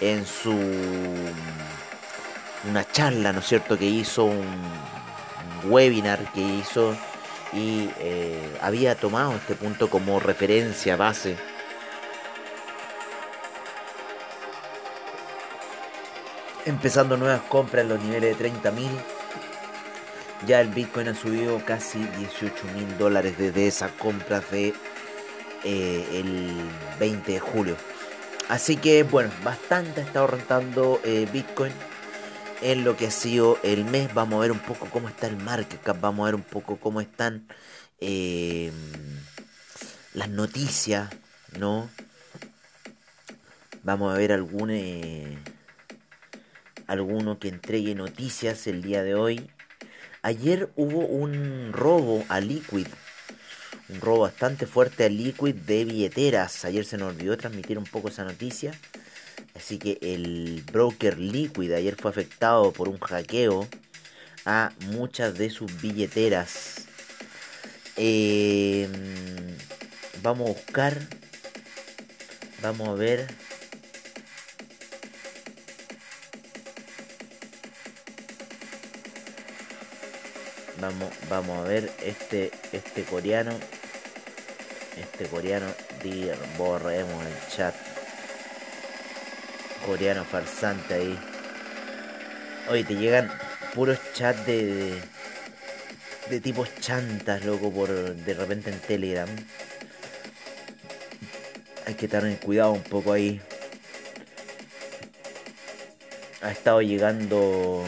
en 0.00 0.26
su 0.26 0.54
una 2.68 2.84
charla, 2.90 3.32
¿no 3.32 3.40
es 3.40 3.46
cierto?, 3.46 3.78
que 3.78 3.86
hizo 3.86 4.24
un, 4.24 4.86
webinar 5.64 6.32
que 6.32 6.40
hizo 6.40 6.96
y 7.52 7.88
eh, 7.98 8.58
había 8.60 8.94
tomado 8.94 9.34
este 9.34 9.54
punto 9.54 9.88
como 9.88 10.20
referencia 10.20 10.96
base 10.96 11.36
empezando 16.66 17.16
nuevas 17.16 17.40
compras 17.42 17.84
en 17.84 17.88
los 17.88 18.02
niveles 18.02 18.36
de 18.36 18.50
30.000. 18.50 19.15
Ya 20.46 20.60
el 20.60 20.68
Bitcoin 20.68 21.08
ha 21.08 21.14
subido 21.14 21.60
casi 21.64 21.98
18 21.98 22.54
mil 22.76 22.98
dólares 22.98 23.36
desde 23.36 23.66
esa 23.66 23.88
compra 23.88 24.38
de 24.52 24.74
eh, 25.64 26.06
el 26.12 26.52
20 27.00 27.32
de 27.32 27.40
julio. 27.40 27.76
Así 28.48 28.76
que 28.76 29.02
bueno, 29.02 29.30
bastante 29.42 30.00
ha 30.00 30.04
estado 30.04 30.28
rentando 30.28 31.00
eh, 31.04 31.26
Bitcoin 31.32 31.72
en 32.62 32.84
lo 32.84 32.96
que 32.96 33.08
ha 33.08 33.10
sido 33.10 33.58
el 33.64 33.84
mes. 33.86 34.14
Vamos 34.14 34.36
a 34.36 34.42
ver 34.42 34.52
un 34.52 34.60
poco 34.60 34.86
cómo 34.86 35.08
está 35.08 35.26
el 35.26 35.36
market 35.36 35.82
cap, 35.82 36.00
vamos 36.00 36.22
a 36.22 36.26
ver 36.26 36.36
un 36.36 36.44
poco 36.44 36.76
cómo 36.76 37.00
están 37.00 37.48
eh, 37.98 38.70
las 40.14 40.28
noticias, 40.28 41.10
¿no? 41.58 41.90
Vamos 43.82 44.14
a 44.14 44.16
ver 44.16 44.30
algún 44.30 44.70
alguno 46.86 47.40
que 47.40 47.48
entregue 47.48 47.96
noticias 47.96 48.68
el 48.68 48.82
día 48.82 49.02
de 49.02 49.16
hoy. 49.16 49.50
Ayer 50.26 50.70
hubo 50.74 51.06
un 51.06 51.72
robo 51.72 52.24
a 52.28 52.40
Liquid, 52.40 52.88
un 53.88 54.00
robo 54.00 54.22
bastante 54.22 54.66
fuerte 54.66 55.04
a 55.04 55.08
Liquid 55.08 55.54
de 55.54 55.84
billeteras. 55.84 56.64
Ayer 56.64 56.84
se 56.84 56.98
nos 56.98 57.14
olvidó 57.14 57.36
transmitir 57.36 57.78
un 57.78 57.84
poco 57.84 58.08
esa 58.08 58.24
noticia. 58.24 58.72
Así 59.54 59.78
que 59.78 59.98
el 60.02 60.64
broker 60.72 61.16
Liquid 61.16 61.70
ayer 61.70 61.94
fue 61.94 62.10
afectado 62.10 62.72
por 62.72 62.88
un 62.88 62.98
hackeo 62.98 63.68
a 64.44 64.72
muchas 64.90 65.38
de 65.38 65.48
sus 65.48 65.80
billeteras. 65.80 66.88
Em, 67.94 68.90
vamos 70.24 70.50
a 70.50 70.52
buscar. 70.54 70.98
Vamos 72.62 72.88
a 72.88 72.94
ver 72.94 73.28
Vamos, 80.80 81.10
vamos 81.30 81.64
a 81.64 81.68
ver 81.68 81.90
este, 82.02 82.50
este 82.72 83.02
coreano. 83.04 83.52
Este 84.96 85.26
coreano, 85.26 85.66
borremos 86.58 87.24
el 87.24 87.56
chat. 87.56 87.74
Coreano 89.86 90.24
farsante 90.24 90.94
ahí. 90.94 91.18
Oye, 92.68 92.84
te 92.84 92.94
llegan 92.94 93.30
puros 93.74 93.98
chats 94.14 94.44
de, 94.46 95.00
de, 96.28 96.40
tipos 96.40 96.68
chantas, 96.80 97.44
loco, 97.44 97.70
por 97.72 97.88
de 97.88 98.34
repente 98.34 98.70
en 98.70 98.78
Telegram. 98.80 99.28
Hay 101.86 101.94
que 101.94 102.08
tener 102.08 102.38
cuidado 102.40 102.72
un 102.72 102.82
poco 102.82 103.12
ahí. 103.12 103.40
Ha 106.42 106.50
estado 106.50 106.82
llegando 106.82 107.84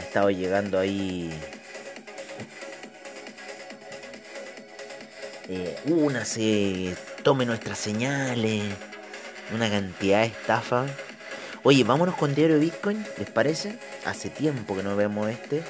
estado 0.00 0.30
llegando 0.30 0.78
ahí 0.78 1.30
eh, 5.48 5.76
una 5.86 6.24
se 6.24 6.94
tome 7.24 7.44
nuestras 7.44 7.76
señales, 7.76 8.62
una 9.52 9.68
cantidad 9.68 10.20
de 10.20 10.26
estafa. 10.26 10.86
Oye, 11.64 11.82
vámonos 11.82 12.14
con 12.14 12.36
Diario 12.36 12.60
Bitcoin, 12.60 13.04
¿les 13.18 13.28
parece? 13.28 13.76
Hace 14.04 14.30
tiempo 14.30 14.76
que 14.76 14.84
no 14.84 14.94
vemos 14.94 15.28
este. 15.28 15.62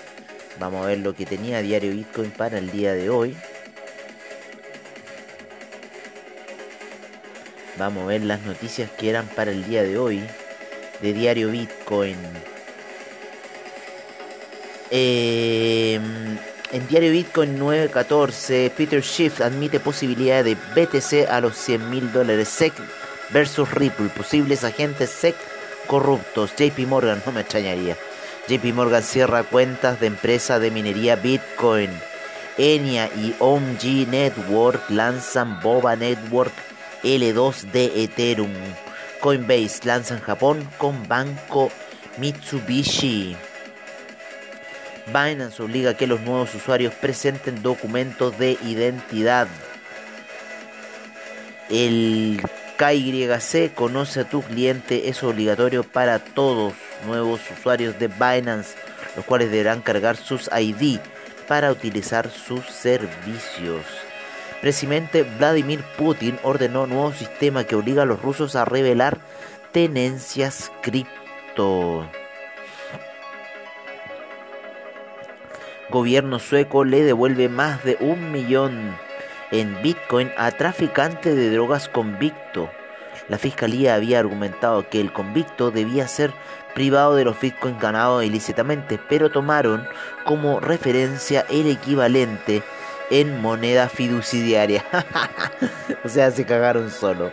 Vamos 0.59 0.85
a 0.85 0.89
ver 0.89 0.99
lo 0.99 1.15
que 1.15 1.25
tenía 1.25 1.63
Diario 1.63 1.93
Bitcoin 1.93 2.31
para 2.31 2.59
el 2.59 2.71
día 2.71 2.93
de 2.93 3.09
hoy. 3.09 3.35
Vamos 7.79 8.03
a 8.03 8.07
ver 8.07 8.21
las 8.23 8.43
noticias 8.43 8.91
que 8.91 9.09
eran 9.09 9.27
para 9.29 9.51
el 9.51 9.65
día 9.65 9.83
de 9.83 9.97
hoy 9.97 10.23
de 11.01 11.13
Diario 11.15 11.51
Bitcoin. 11.51 12.19
Eh, 14.91 16.01
en 16.73 16.89
diario 16.89 17.11
Bitcoin 17.13 17.59
914, 17.59 18.73
Peter 18.77 19.03
Schiff 19.03 19.41
admite 19.41 19.81
posibilidad 19.81 20.45
de 20.45 20.55
BTC 20.55 21.29
a 21.29 21.41
los 21.41 21.57
100 21.57 21.91
mil 21.91 22.13
dólares. 22.13 22.49
SEC 22.49 22.73
versus 23.31 23.71
Ripple, 23.73 24.09
posibles 24.09 24.65
agentes 24.65 25.11
SEC 25.11 25.35
corruptos. 25.87 26.53
JP 26.57 26.79
Morgan, 26.87 27.23
no 27.27 27.33
me 27.33 27.41
extrañaría. 27.41 27.97
JP 28.49 28.65
Morgan 28.75 29.03
cierra 29.03 29.43
cuentas 29.43 30.01
de 30.01 30.07
empresa 30.07 30.59
de 30.59 30.71
minería 30.71 31.17
Bitcoin. 31.17 31.91
Enya 32.59 33.09
y 33.17 33.35
OMG 33.39 34.09
Network 34.09 34.91
lanzan 34.91 35.61
Boba 35.61 35.97
Network 35.97 36.53
L2 37.03 37.63
de 37.73 38.05
Ethereum. 38.05 38.53
Coinbase 39.21 39.81
lanza 39.85 40.15
en 40.15 40.21
Japón 40.21 40.69
con 40.79 41.07
banco 41.09 41.71
Mitsubishi. 42.19 43.37
Binance 45.13 45.63
obliga 45.63 45.91
a 45.91 45.97
que 45.97 46.07
los 46.07 46.21
nuevos 46.21 46.55
usuarios 46.55 46.95
presenten 46.95 47.63
documentos 47.63 48.39
de 48.39 48.59
identidad. 48.65 49.49
El 51.69 52.41
KYC 52.79 53.75
conoce 53.75 54.21
a 54.21 54.25
tu 54.29 54.43
cliente 54.43 55.09
es 55.09 55.23
obligatorio 55.23 55.85
para 55.85 56.19
todos 56.19 56.73
nuevos 57.07 57.41
usuarios 57.57 57.99
de 57.99 58.09
Binance, 58.09 58.75
los 59.17 59.25
cuales 59.25 59.51
deberán 59.51 59.83
cargar 59.83 60.17
sus 60.17 60.49
ID 60.49 60.99
para 61.47 61.71
utilizar 61.71 62.31
sus 62.31 62.65
servicios. 62.67 63.85
Presidente 64.61 65.23
Vladimir 65.23 65.83
Putin 65.97 66.39
ordenó 66.43 66.85
un 66.85 66.91
nuevo 66.91 67.13
sistema 67.13 67.65
que 67.65 67.77
obliga 67.77 68.03
a 68.03 68.07
los 68.07 68.21
rusos 68.21 68.57
a 68.57 68.65
revelar 68.65 69.19
tenencias 69.73 70.71
cripto. 70.83 72.09
Gobierno 75.91 76.39
sueco 76.39 76.85
le 76.85 77.03
devuelve 77.03 77.49
más 77.49 77.85
de 77.85 77.97
un 78.01 78.33
millón 78.33 78.97
en 79.51 79.81
Bitcoin 79.83 80.31
a 80.37 80.51
traficante 80.53 81.35
de 81.35 81.51
drogas 81.51 81.89
convicto. 81.89 82.71
La 83.29 83.39
fiscalía 83.39 83.95
había 83.95 84.19
argumentado 84.19 84.89
que 84.89 85.01
el 85.01 85.13
convicto 85.13 85.71
debía 85.71 86.09
ser 86.09 86.33
privado 86.75 87.15
de 87.15 87.25
los 87.25 87.39
bitcoins 87.41 87.81
ganados 87.81 88.25
ilícitamente, 88.25 88.99
pero 89.09 89.31
tomaron 89.31 89.87
como 90.25 90.61
referencia 90.61 91.45
el 91.51 91.69
equivalente 91.69 92.63
en 93.11 93.41
moneda 93.41 93.89
fiduciaria. 93.89 94.85
o 96.05 96.09
sea, 96.09 96.31
se 96.31 96.45
cagaron 96.45 96.91
solo. 96.91 97.33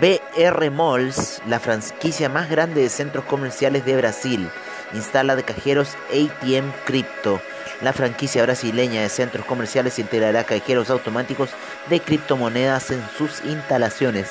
BR 0.00 0.70
Malls, 0.70 1.42
la 1.46 1.58
franquicia 1.58 2.28
más 2.28 2.48
grande 2.48 2.82
de 2.82 2.88
centros 2.88 3.24
comerciales 3.24 3.84
de 3.84 3.96
Brasil, 3.96 4.48
instala 4.94 5.36
de 5.36 5.42
cajeros 5.42 5.96
ATM 6.10 6.72
Crypto. 6.84 7.40
La 7.80 7.92
franquicia 7.92 8.42
brasileña 8.42 9.02
de 9.02 9.08
centros 9.08 9.46
comerciales 9.46 9.98
integrará 9.98 10.44
cajeros 10.44 10.90
automáticos 10.90 11.50
de 11.88 12.00
criptomonedas 12.00 12.90
en 12.90 13.02
sus 13.16 13.44
instalaciones. 13.44 14.30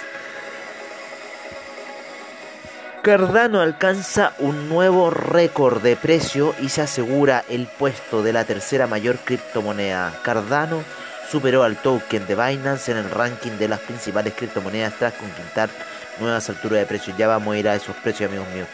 Cardano 3.02 3.62
alcanza 3.62 4.34
un 4.38 4.67
nuevo 4.67 5.10
récord 5.10 5.82
de 5.82 5.96
precio 5.96 6.54
y 6.62 6.67
se 6.67 6.82
asegura 6.82 7.46
el 7.48 7.65
puesto 7.67 8.22
de 8.22 8.34
la 8.34 8.43
tercera 8.43 8.86
mayor 8.86 9.17
criptomoneda. 9.20 10.13
Cardano 10.24 10.84
superó 11.32 11.63
al 11.63 11.78
token 11.78 12.28
de 12.28 12.36
Binance 12.36 12.91
en 12.91 12.98
el 12.98 13.10
ranking 13.10 13.52
de 13.52 13.70
las 13.70 13.80
principales 13.80 14.34
criptomonedas 14.34 14.96
tras 15.00 15.13
conquistar 15.13 15.70
nuevas 16.20 16.50
alturas 16.50 16.80
de 16.80 16.86
precio. 16.86 17.13
Ya 17.17 17.28
vamos 17.28 17.56
a 17.56 17.58
ir 17.58 17.70
a 17.70 17.76
esos 17.76 17.96
precios, 17.96 18.30
amigos 18.30 18.50
míos. 18.54 18.67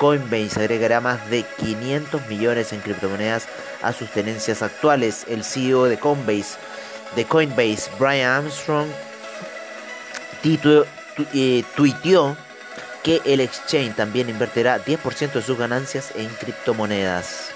Coinbase 0.00 0.58
agregará 0.58 1.02
más 1.02 1.28
de 1.28 1.44
500 1.58 2.26
millones 2.26 2.72
en 2.72 2.80
criptomonedas 2.80 3.46
a 3.82 3.92
sus 3.92 4.08
tenencias 4.08 4.62
actuales. 4.62 5.26
El 5.28 5.44
CEO 5.44 5.84
de 5.84 5.98
Coinbase, 5.98 6.56
de 7.14 7.26
Coinbase 7.26 7.90
Brian 7.98 8.30
Armstrong, 8.30 8.88
eh, 10.42 11.64
tuiteó 11.76 12.34
que 13.02 13.20
el 13.26 13.40
exchange 13.40 13.94
también 13.94 14.30
invertirá 14.30 14.82
10% 14.82 15.32
de 15.32 15.42
sus 15.42 15.58
ganancias 15.58 16.12
en 16.14 16.28
criptomonedas. 16.28 17.50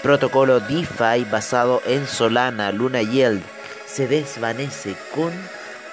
Protocolo 0.00 0.60
DeFi 0.60 1.24
basado 1.28 1.82
en 1.86 2.06
Solana 2.06 2.70
Luna 2.70 3.02
Yield 3.02 3.42
se 3.84 4.06
desvanece 4.06 4.94
con 5.12 5.32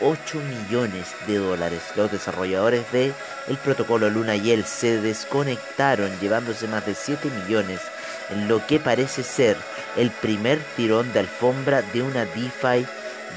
8 0.01 0.39
millones 0.39 1.07
de 1.27 1.37
dólares. 1.37 1.81
Los 1.95 2.11
desarrolladores 2.11 2.91
de 2.91 3.13
el 3.47 3.57
protocolo 3.57 4.09
Luna 4.09 4.35
Yield 4.35 4.65
se 4.65 5.01
desconectaron 5.01 6.11
llevándose 6.19 6.67
más 6.67 6.85
de 6.85 6.95
7 6.95 7.29
millones 7.29 7.81
en 8.29 8.47
lo 8.47 8.65
que 8.65 8.79
parece 8.79 9.23
ser 9.23 9.57
el 9.97 10.11
primer 10.11 10.59
tirón 10.75 11.11
de 11.13 11.19
alfombra 11.19 11.81
de 11.81 12.01
una 12.01 12.25
DeFi 12.25 12.85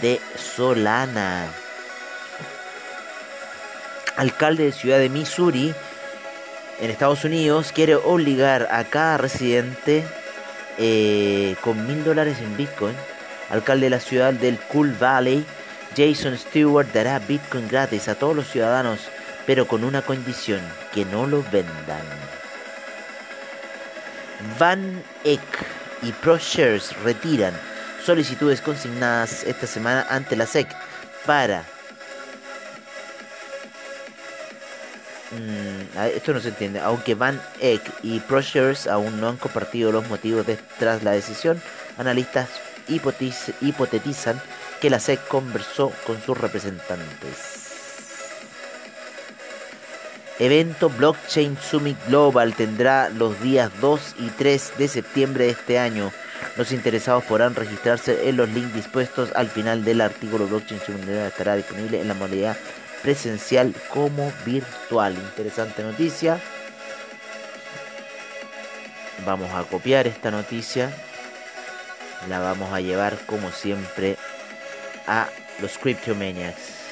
de 0.00 0.20
Solana 0.36 1.48
alcalde 4.16 4.64
de 4.64 4.72
Ciudad 4.72 4.98
de 4.98 5.08
Missouri, 5.08 5.74
en 6.80 6.90
Estados 6.90 7.24
Unidos, 7.24 7.72
quiere 7.72 7.94
obligar 7.94 8.68
a 8.70 8.84
cada 8.84 9.16
residente 9.16 10.04
eh, 10.78 11.54
con 11.60 11.86
mil 11.86 12.04
dólares 12.04 12.38
en 12.40 12.56
Bitcoin. 12.56 12.94
Alcalde 13.50 13.86
de 13.86 13.90
la 13.90 14.00
ciudad 14.00 14.32
del 14.32 14.58
Cool 14.58 14.92
Valley, 14.92 15.44
Jason 15.96 16.36
Stewart 16.36 16.92
dará 16.92 17.18
Bitcoin 17.18 17.68
gratis 17.68 18.08
a 18.08 18.14
todos 18.14 18.34
los 18.34 18.48
ciudadanos, 18.48 19.00
pero 19.46 19.66
con 19.66 19.84
una 19.84 20.02
condición, 20.02 20.60
que 20.92 21.04
no 21.04 21.26
lo 21.26 21.42
vendan. 21.52 22.02
Van 24.58 25.02
Eck 25.24 25.40
y 26.02 26.12
ProShares 26.12 26.94
retiran 27.02 27.54
solicitudes 28.04 28.60
consignadas 28.60 29.44
esta 29.44 29.66
semana 29.66 30.06
ante 30.10 30.36
la 30.36 30.46
SEC 30.46 30.68
para 31.24 31.64
Mm, 35.34 35.98
esto 36.14 36.32
no 36.32 36.40
se 36.40 36.48
entiende. 36.48 36.80
Aunque 36.80 37.14
Van 37.14 37.40
Eck 37.60 37.82
y 38.02 38.20
ProShares 38.20 38.86
aún 38.86 39.20
no 39.20 39.28
han 39.28 39.36
compartido 39.36 39.90
los 39.90 40.08
motivos 40.08 40.46
de 40.46 40.58
la 40.80 41.10
decisión, 41.12 41.60
analistas 41.98 42.48
hipotetizan 42.88 44.40
que 44.84 44.90
la 44.90 45.00
SEC 45.00 45.26
conversó 45.28 45.90
con 46.06 46.20
sus 46.20 46.36
representantes. 46.36 47.70
Evento 50.38 50.90
Blockchain 50.90 51.56
Summit 51.56 51.96
Global 52.06 52.54
tendrá 52.54 53.08
los 53.08 53.40
días 53.40 53.70
2 53.80 54.16
y 54.18 54.28
3 54.28 54.72
de 54.76 54.88
septiembre 54.88 55.46
de 55.46 55.52
este 55.52 55.78
año. 55.78 56.12
Los 56.58 56.70
interesados 56.70 57.24
podrán 57.24 57.54
registrarse 57.54 58.28
en 58.28 58.36
los 58.36 58.50
links 58.50 58.74
dispuestos 58.74 59.30
al 59.34 59.48
final 59.48 59.86
del 59.86 60.02
artículo. 60.02 60.46
Blockchain 60.46 60.82
Summit 60.82 61.06
Global 61.06 61.28
estará 61.28 61.56
disponible 61.56 62.02
en 62.02 62.08
la 62.08 62.12
modalidad 62.12 62.54
presencial 63.02 63.74
como 63.88 64.30
virtual. 64.44 65.14
Interesante 65.14 65.82
noticia. 65.82 66.38
Vamos 69.24 69.50
a 69.54 69.62
copiar 69.62 70.06
esta 70.06 70.30
noticia. 70.30 70.94
La 72.28 72.40
vamos 72.40 72.70
a 72.70 72.82
llevar 72.82 73.16
como 73.24 73.50
siempre 73.50 74.18
a 75.06 75.28
los 75.60 75.78
Cryptomaniacs. 75.78 76.84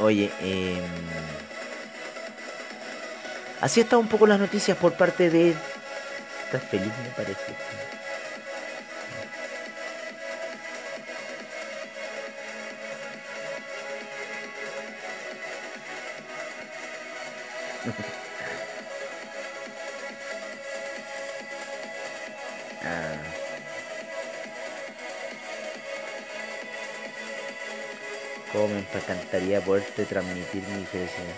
Oye, 0.00 0.30
eh, 0.40 0.80
así 3.60 3.80
están 3.80 4.00
un 4.00 4.08
poco 4.08 4.26
las 4.26 4.38
noticias 4.38 4.76
por 4.76 4.94
parte 4.94 5.30
de... 5.30 5.54
Estás 6.46 6.62
feliz 6.64 6.92
me 7.02 7.10
parece. 7.16 7.54
Encantaría 29.44 29.60
poderte 29.60 30.04
transmitir 30.04 30.62
mi 30.68 30.84
felicidad. 30.86 31.34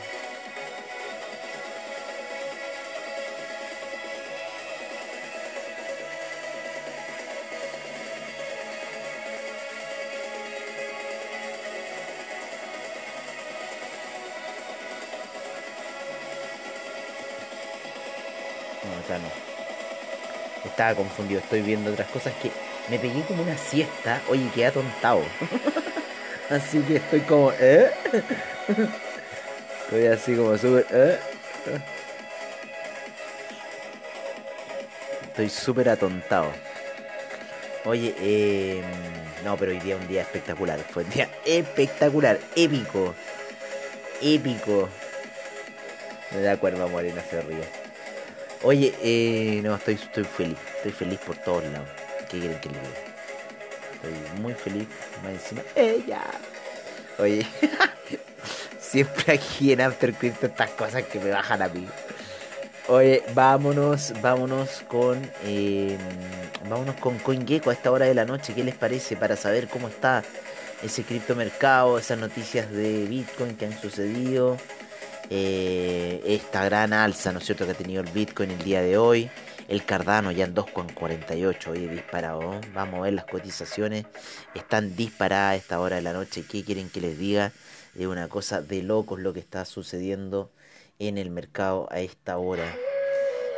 Estaba 20.65 20.95
confundido, 20.95 21.41
estoy 21.41 21.63
viendo 21.63 21.91
otras 21.91 22.09
cosas 22.09 22.35
que 22.35 22.51
me 22.91 22.99
pegué 22.99 23.23
como 23.23 23.43
una 23.43 23.57
siesta. 23.57 24.21
Oye, 24.29 24.51
quedé 24.55 24.67
atontado. 24.67 25.23
así 26.51 26.81
que 26.81 26.97
estoy 26.97 27.21
como, 27.21 27.53
¿eh? 27.59 27.91
estoy 29.85 30.07
así 30.07 30.37
como 30.37 30.57
súper, 30.57 30.87
¿eh? 30.91 31.19
Estoy 35.29 35.51
súper 35.51 35.89
atontado. 35.91 36.51
Oye, 37.85 38.15
eh, 38.19 38.83
no, 39.45 39.57
pero 39.57 39.73
hoy 39.73 39.79
día 39.79 39.97
un 39.97 40.09
día 40.09 40.23
espectacular. 40.23 40.81
Fue 40.81 41.05
un 41.05 41.11
día 41.11 41.29
espectacular, 41.45 42.39
épico. 42.57 43.15
Épico. 44.23 44.89
Me 46.33 46.41
da 46.41 46.57
cuerda 46.57 46.87
morena 46.87 47.23
se 47.31 47.43
ríe. 47.43 47.69
Oye, 48.63 48.95
eh, 49.03 49.61
no, 49.63 49.77
estoy, 49.77 49.95
estoy 49.95 50.25
feliz. 50.25 50.57
Estoy 50.77 50.93
feliz 50.93 51.19
por 51.19 51.37
todos 51.37 51.65
lados. 51.65 51.89
¿Qué 52.31 52.41
quieren 52.41 52.59
que 52.59 52.71
le 52.71 52.79
diga? 52.81 52.91
Estoy 53.93 54.41
muy 54.41 54.55
feliz. 54.55 54.89
Encima, 55.31 55.63
ella. 55.75 56.23
Oye, 57.19 57.47
siempre 58.81 59.35
aquí 59.35 59.73
en 59.73 59.81
After 59.81 60.15
estas 60.21 60.71
cosas 60.71 61.05
que 61.05 61.19
me 61.19 61.31
bajan 61.31 61.63
a 61.63 61.69
mí. 61.69 61.87
Oye, 62.89 63.25
vámonos, 63.35 64.13
vámonos 64.23 64.85
con, 64.87 65.21
eh, 65.45 65.99
vámonos 66.69 66.95
con 66.97 67.19
CoinGecko 67.19 67.71
a 67.71 67.73
esta 67.73 67.91
hora 67.91 68.07
de 68.07 68.15
la 68.15 68.25
noche. 68.25 68.55
¿Qué 68.55 68.63
les 68.63 68.77
parece 68.77 69.17
para 69.17 69.35
saber 69.35 69.67
cómo 69.67 69.89
está 69.89 70.23
ese 70.83 71.03
criptomercado, 71.03 71.99
esas 71.99 72.19
noticias 72.19 72.71
de 72.71 73.07
Bitcoin 73.07 73.57
que 73.57 73.67
han 73.67 73.81
sucedido? 73.81 74.57
Eh, 75.31 76.23
esta 76.27 76.65
gran 76.65 76.93
alza, 76.93 77.33
¿no 77.33 77.41
es 77.41 77.47
cierto?, 77.47 77.67
que 77.67 77.73
ha 77.73 77.75
tenido 77.75 78.03
el 78.03 78.11
Bitcoin 78.11 78.53
el 78.53 78.63
día 78.63 78.81
de 78.83 78.97
hoy. 78.97 79.31
El 79.69 79.85
Cardano 79.85 80.31
ya 80.31 80.45
en 80.45 80.55
2,48, 80.55 81.69
hoy 81.69 81.89
disparado. 81.89 82.61
Vamos 82.73 83.01
a 83.01 83.03
ver 83.03 83.15
las 83.15 83.25
cotizaciones. 83.25 84.07
Están 84.55 84.95
disparadas 84.95 85.53
a 85.53 85.57
esta 85.57 85.81
hora 85.81 85.97
de 85.97 86.03
la 86.03 86.13
noche. 86.13 86.45
¿Qué 86.49 86.63
quieren 86.63 86.89
que 86.89 87.01
les 87.01 87.19
diga? 87.19 87.51
Es 87.99 88.07
una 88.07 88.29
cosa 88.29 88.63
de 88.63 88.83
locos 88.83 89.19
lo 89.19 89.33
que 89.33 89.41
está 89.41 89.65
sucediendo 89.65 90.51
en 91.01 91.19
el 91.19 91.31
mercado 91.31 91.89
a 91.91 91.99
esta 91.99 92.39
hora. 92.39 92.77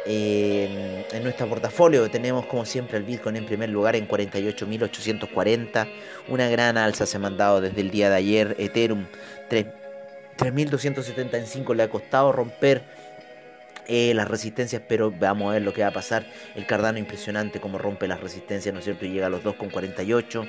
En 0.07 1.23
nuestro 1.23 1.47
portafolio 1.47 2.11
tenemos 2.11 2.47
como 2.47 2.65
siempre 2.65 2.97
el 2.97 3.05
Bitcoin 3.05 3.37
en 3.37 3.45
primer 3.45 3.69
lugar 3.69 3.95
en 3.95 4.09
48.840. 4.09 5.87
Una 6.29 6.49
gran 6.49 6.79
alza 6.79 7.05
se 7.05 7.19
ha 7.19 7.21
mandado 7.21 7.61
desde 7.61 7.83
el 7.83 7.91
día 7.91 8.09
de 8.09 8.17
ayer. 8.17 8.57
Ethereum 8.59 9.05
3 9.51 9.67
3275 10.39 11.75
le 11.75 11.83
ha 11.83 11.91
costado 11.91 12.33
romper 12.33 12.83
eh, 13.89 14.13
las 14.15 14.29
resistencias, 14.29 14.83
pero 14.87 15.11
vamos 15.11 15.51
a 15.51 15.55
ver 15.55 15.63
lo 15.63 15.73
que 15.73 15.83
va 15.83 15.89
a 15.89 15.93
pasar. 15.93 16.27
El 16.55 16.67
Cardano 16.67 16.99
impresionante 16.99 17.61
como 17.61 17.79
rompe 17.79 18.07
las 18.07 18.21
resistencias, 18.21 18.73
¿no 18.73 18.81
es 18.81 18.85
cierto? 18.85 19.07
Y 19.07 19.11
llega 19.11 19.27
a 19.27 19.31
los 19.31 19.43
2,48. 19.43 20.49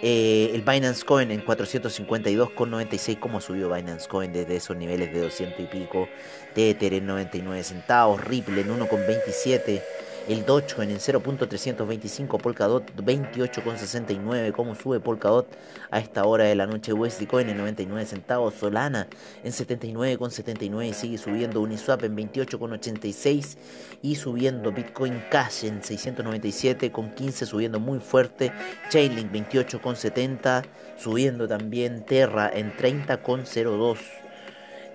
Eh, 0.00 0.52
el 0.54 0.62
Binance 0.62 1.04
Coin 1.04 1.30
en 1.30 1.44
452,96. 1.44 3.18
¿Cómo 3.18 3.40
subió 3.40 3.72
Binance 3.72 4.06
Coin 4.06 4.32
desde 4.32 4.56
esos 4.56 4.76
niveles 4.76 5.12
de 5.12 5.22
200 5.22 5.58
y 5.60 5.64
pico? 5.64 6.08
Tether 6.54 6.94
en 6.94 7.06
99 7.06 7.64
centavos. 7.64 8.22
Ripple 8.22 8.60
en 8.60 8.68
1,27 8.68 9.82
el 10.28 10.44
Dogecoin 10.44 10.90
en 10.90 10.98
0.325, 10.98 12.38
Polkadot 12.38 12.94
28,69, 12.96 14.52
cómo 14.52 14.74
sube 14.74 15.00
Polkadot 15.00 15.48
a 15.90 16.00
esta 16.00 16.24
hora 16.24 16.44
de 16.44 16.54
la 16.54 16.66
noche, 16.66 16.92
Coin 17.26 17.48
en 17.48 17.56
99 17.56 18.04
centavos, 18.04 18.54
Solana 18.54 19.08
en 19.42 19.52
79,79 19.52 20.92
sigue 20.92 21.16
subiendo, 21.16 21.62
Uniswap 21.62 22.04
en 22.04 22.14
28,86 22.16 23.56
y 24.02 24.16
subiendo 24.16 24.70
Bitcoin 24.70 25.24
Cash 25.30 25.64
en 25.64 25.80
697,15 25.80 27.46
subiendo 27.46 27.80
muy 27.80 27.98
fuerte, 27.98 28.52
Chainlink 28.90 29.32
28,70 29.32 30.64
subiendo 30.98 31.48
también, 31.48 32.04
Terra 32.04 32.50
en 32.52 32.76
30,02. 32.76 33.98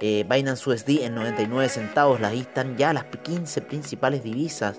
Eh, 0.05 0.25
Binance 0.29 0.69
USD 0.69 1.03
en 1.03 1.15
99 1.15 1.69
centavos, 1.69 2.19
las 2.19 2.33
están 2.33 2.75
ya 2.75 2.91
las 2.91 3.05
15 3.05 3.61
principales 3.61 4.21
divisas 4.21 4.75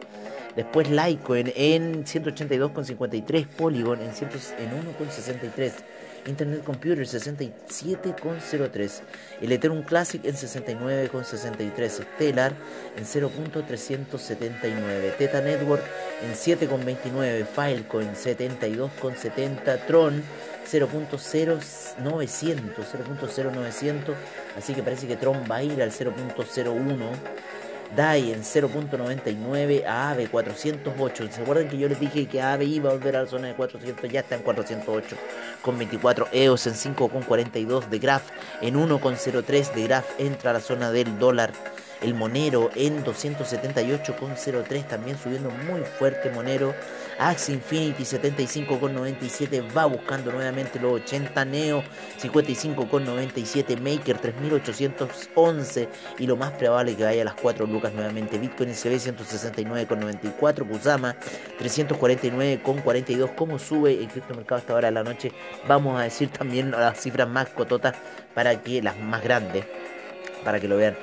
Después 0.57 0.89
Litecoin 0.89 1.53
en 1.55 2.05
182,53. 2.05 3.47
Polygon 3.49 4.01
en, 4.01 4.09
en 4.09 4.13
1,63. 4.13 5.73
Internet 6.27 6.65
Computer 6.65 7.05
67,03. 7.05 9.03
El 9.43 9.53
Ethereum 9.53 9.83
Classic 9.83 10.25
en 10.25 10.35
69,63. 10.35 12.05
Stellar 12.15 12.55
en 12.97 13.05
0.379. 13.05 15.17
Teta 15.19 15.41
Network 15.41 15.83
en 16.23 16.33
7,29. 16.33 17.47
Filecoin 17.47 18.15
72,70. 18.15 19.87
Tron 19.87 20.23
0.0900. 20.71 22.61
0.0900. 22.77 24.15
Así 24.57 24.73
que 24.73 24.83
parece 24.83 25.07
que 25.07 25.17
Tron 25.17 25.45
va 25.51 25.57
a 25.57 25.63
ir 25.63 25.83
al 25.83 25.91
0.01. 25.91 26.97
DAI 27.97 28.33
en 28.33 28.43
0.99 28.43 29.85
a 29.87 30.11
AVE 30.11 30.29
408. 30.29 31.29
¿Se 31.31 31.43
acuerdan 31.43 31.69
que 31.69 31.79
yo 31.79 31.89
les 31.89 32.01
dije 32.01 32.27
que 32.27 32.43
AVE 32.43 32.65
iba 32.65 32.91
a 32.91 32.95
volver 32.95 33.17
a 33.17 33.23
la 33.23 33.29
zona 33.29 33.49
de 33.49 33.55
400? 33.55 34.11
Ya 34.11 34.21
está 34.21 34.35
en 34.35 34.43
408 34.43 35.17
con 35.63 35.79
24 35.79 36.29
EOS 36.33 36.67
en 36.67 36.75
5.42 36.75 37.89
de 37.89 37.99
Graph 37.99 38.31
en 38.61 38.75
1.03 38.75 39.75
de 39.75 39.83
Graph 39.85 40.07
entra 40.19 40.51
a 40.51 40.55
la 40.55 40.61
zona 40.61 40.91
del 40.91 41.19
dólar 41.19 41.53
el 42.05 42.15
Monero 42.15 42.71
en 42.75 43.03
278,03 43.03 44.87
también 44.87 45.19
subiendo 45.19 45.51
muy 45.51 45.81
fuerte 45.81 46.31
Monero. 46.31 46.75
Axe 47.19 47.53
Infinity 47.53 48.03
75,97 48.03 49.75
va 49.75 49.87
buscando 49.87 50.31
nuevamente 50.31 50.79
los 50.79 51.01
80. 51.01 51.45
Neo 51.47 51.83
55,97. 52.21 53.81
Maker 53.81 54.19
3811 54.19 55.89
y 56.19 56.27
lo 56.27 56.37
más 56.37 56.53
probable 56.53 56.95
que 56.95 57.05
vaya 57.05 57.23
a 57.23 57.25
las 57.25 57.35
4 57.35 57.67
lucas 57.67 57.93
nuevamente. 57.95 58.39
Bitcoin 58.39 58.75
SB 58.75 58.99
169,94. 58.99 60.69
Kusama 60.69 61.17
349,42. 61.59 63.35
¿Cómo 63.35 63.59
sube 63.59 63.95
el 63.95 64.09
criptomercado 64.09 64.59
hasta 64.59 64.73
ahora 64.75 64.89
de 64.89 64.93
la 64.93 65.05
noche? 65.05 65.33
Vamos 65.67 65.99
a 65.99 66.05
decir 66.05 66.29
también 66.29 66.71
las 66.71 67.01
cifras 67.01 67.29
más 67.29 67.49
cototas 67.49 67.95
para 68.35 68.61
que 68.61 68.83
las 68.83 68.99
más 68.99 69.23
grandes 69.23 69.65
para 70.45 70.61
que 70.61 70.69
lo 70.69 70.77
vean. 70.77 70.97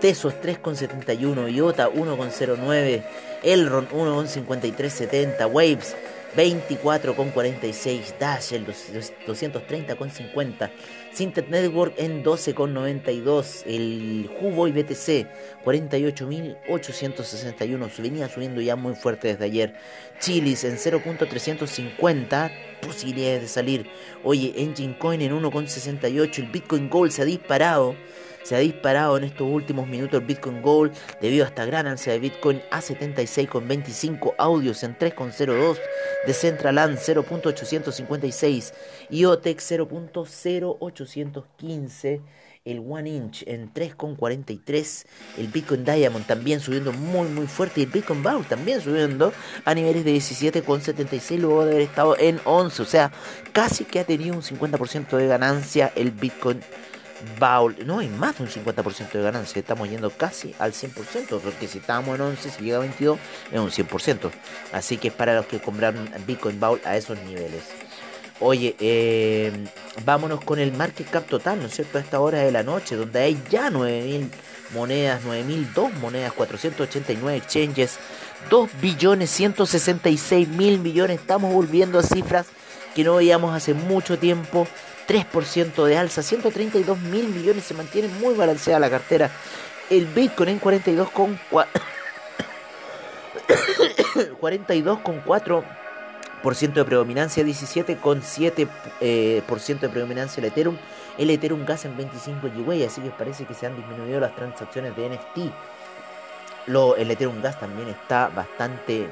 Tesos 0.00 0.34
3,71, 0.42 1.52
IOTA 1.52 1.88
1,09, 1.88 3.02
Elron 3.42 3.88
1,5370, 3.88 5.50
Waves 5.50 5.96
24,46, 6.36 8.18
Dash 8.18 8.52
el 8.52 8.66
230,50, 8.66 10.70
Sintet 11.12 11.48
Network 11.48 11.94
en 11.96 12.22
12,92, 12.22 13.62
el 13.64 14.30
Hubo 14.38 14.68
y 14.68 14.72
BTC 14.72 15.26
48.861, 15.64 18.02
venía 18.02 18.28
subiendo 18.28 18.60
ya 18.60 18.76
muy 18.76 18.94
fuerte 18.94 19.28
desde 19.28 19.46
ayer, 19.46 19.74
Chilis 20.20 20.64
en 20.64 20.76
0.350, 20.76 22.50
posibilidades 22.82 23.40
de 23.40 23.48
salir, 23.48 23.86
oye, 24.22 24.52
Engine 24.56 24.98
Coin 24.98 25.22
en 25.22 25.32
1,68, 25.32 26.38
el 26.38 26.50
Bitcoin 26.50 26.90
Gold 26.90 27.12
se 27.12 27.22
ha 27.22 27.24
disparado 27.24 27.96
se 28.46 28.54
ha 28.54 28.60
disparado 28.60 29.16
en 29.16 29.24
estos 29.24 29.50
últimos 29.50 29.88
minutos 29.88 30.20
el 30.20 30.26
Bitcoin 30.26 30.62
Gold 30.62 30.92
debido 31.20 31.44
a 31.44 31.48
esta 31.48 31.64
gran 31.64 31.88
ansia 31.88 32.12
de 32.12 32.20
Bitcoin 32.20 32.62
a 32.70 32.80
76,25 32.80 34.34
audios 34.38 34.84
en 34.84 34.96
3,02 34.96 35.78
de 36.26 36.32
Centraland 36.32 36.96
0.856 36.96 38.72
IOTEX 39.10 39.72
0.0815 39.72 42.20
el 42.64 42.78
One 42.80 43.08
Inch 43.08 43.42
en 43.46 43.72
3,43, 43.72 45.06
el 45.38 45.46
Bitcoin 45.46 45.84
Diamond 45.84 46.26
también 46.26 46.60
subiendo 46.60 46.92
muy 46.92 47.28
muy 47.28 47.46
fuerte 47.46 47.80
y 47.80 47.84
el 47.84 47.90
Bitcoin 47.90 48.24
Bowl 48.24 48.44
también 48.44 48.80
subiendo 48.80 49.32
a 49.64 49.72
niveles 49.72 50.04
de 50.04 50.16
17,76 50.16 51.38
luego 51.38 51.64
de 51.64 51.70
haber 51.70 51.82
estado 51.82 52.16
en 52.18 52.40
11, 52.44 52.82
o 52.82 52.84
sea, 52.84 53.12
casi 53.52 53.84
que 53.84 54.00
ha 54.00 54.04
tenido 54.04 54.34
un 54.34 54.42
50% 54.42 55.16
de 55.16 55.28
ganancia 55.28 55.92
el 55.94 56.10
Bitcoin 56.10 56.60
Baul, 57.38 57.76
no 57.86 57.98
hay 57.98 58.08
más 58.08 58.38
de 58.38 58.44
un 58.44 58.50
50% 58.50 59.12
de 59.12 59.22
ganancia, 59.22 59.60
estamos 59.60 59.88
yendo 59.88 60.10
casi 60.10 60.54
al 60.58 60.72
100%, 60.72 61.40
porque 61.40 61.68
si 61.68 61.78
estábamos 61.78 62.16
en 62.16 62.22
11, 62.22 62.50
si 62.50 62.64
llega 62.64 62.78
a 62.78 62.80
22, 62.80 63.18
es 63.52 63.58
un 63.58 63.70
100%. 63.70 64.30
Así 64.72 64.98
que 64.98 65.08
es 65.08 65.14
para 65.14 65.34
los 65.34 65.46
que 65.46 65.60
compraron 65.60 66.10
Bitcoin 66.26 66.58
Baul 66.58 66.80
a 66.84 66.96
esos 66.96 67.18
niveles. 67.22 67.64
Oye, 68.38 68.76
eh, 68.80 69.50
vámonos 70.04 70.44
con 70.44 70.58
el 70.58 70.72
market 70.72 71.08
cap 71.08 71.26
total, 71.26 71.58
¿no 71.58 71.66
es 71.66 71.74
cierto? 71.74 71.96
A 71.96 72.02
esta 72.02 72.20
hora 72.20 72.40
de 72.40 72.52
la 72.52 72.62
noche, 72.62 72.94
donde 72.94 73.20
hay 73.20 73.42
ya 73.50 73.70
9.000 73.70 74.28
monedas, 74.74 75.22
9.002 75.24 75.92
monedas, 75.94 76.32
489 76.32 77.38
exchanges, 77.38 77.98
2 78.50 78.70
billones 78.80 79.30
166 79.30 80.48
mil 80.48 80.78
millones. 80.78 81.20
Estamos 81.20 81.52
volviendo 81.52 81.98
a 81.98 82.02
cifras 82.02 82.46
que 82.94 83.04
no 83.04 83.16
veíamos 83.16 83.54
hace 83.54 83.74
mucho 83.74 84.18
tiempo. 84.18 84.66
3% 85.06 85.84
de 85.84 85.96
alza, 85.96 86.22
132 86.22 86.98
mil 87.00 87.28
millones, 87.28 87.64
se 87.64 87.74
mantiene 87.74 88.08
muy 88.08 88.34
balanceada 88.34 88.80
la 88.80 88.90
cartera. 88.90 89.30
El 89.88 90.06
Bitcoin 90.06 90.48
en 90.50 90.58
42 90.58 91.10
con 91.10 91.38
42,4% 94.40 96.72
de 96.72 96.84
predominancia, 96.84 97.44
17,7% 97.44 98.68
eh, 99.00 99.42
de 99.80 99.88
predominancia 99.88 100.40
el 100.40 100.46
Ethereum, 100.46 100.76
el 101.18 101.30
Ethereum 101.30 101.64
Gas 101.64 101.84
en 101.84 101.96
25 101.96 102.48
GWay, 102.48 102.84
así 102.84 103.00
que 103.00 103.10
parece 103.10 103.44
que 103.44 103.54
se 103.54 103.66
han 103.66 103.76
disminuido 103.76 104.20
las 104.20 104.34
transacciones 104.34 104.96
de 104.96 105.10
NFT. 105.10 105.38
Lo, 106.66 106.96
el 106.96 107.10
Ethereum 107.10 107.40
Gas 107.40 107.60
también 107.60 107.88
está 107.88 108.28
bastante 108.28 109.08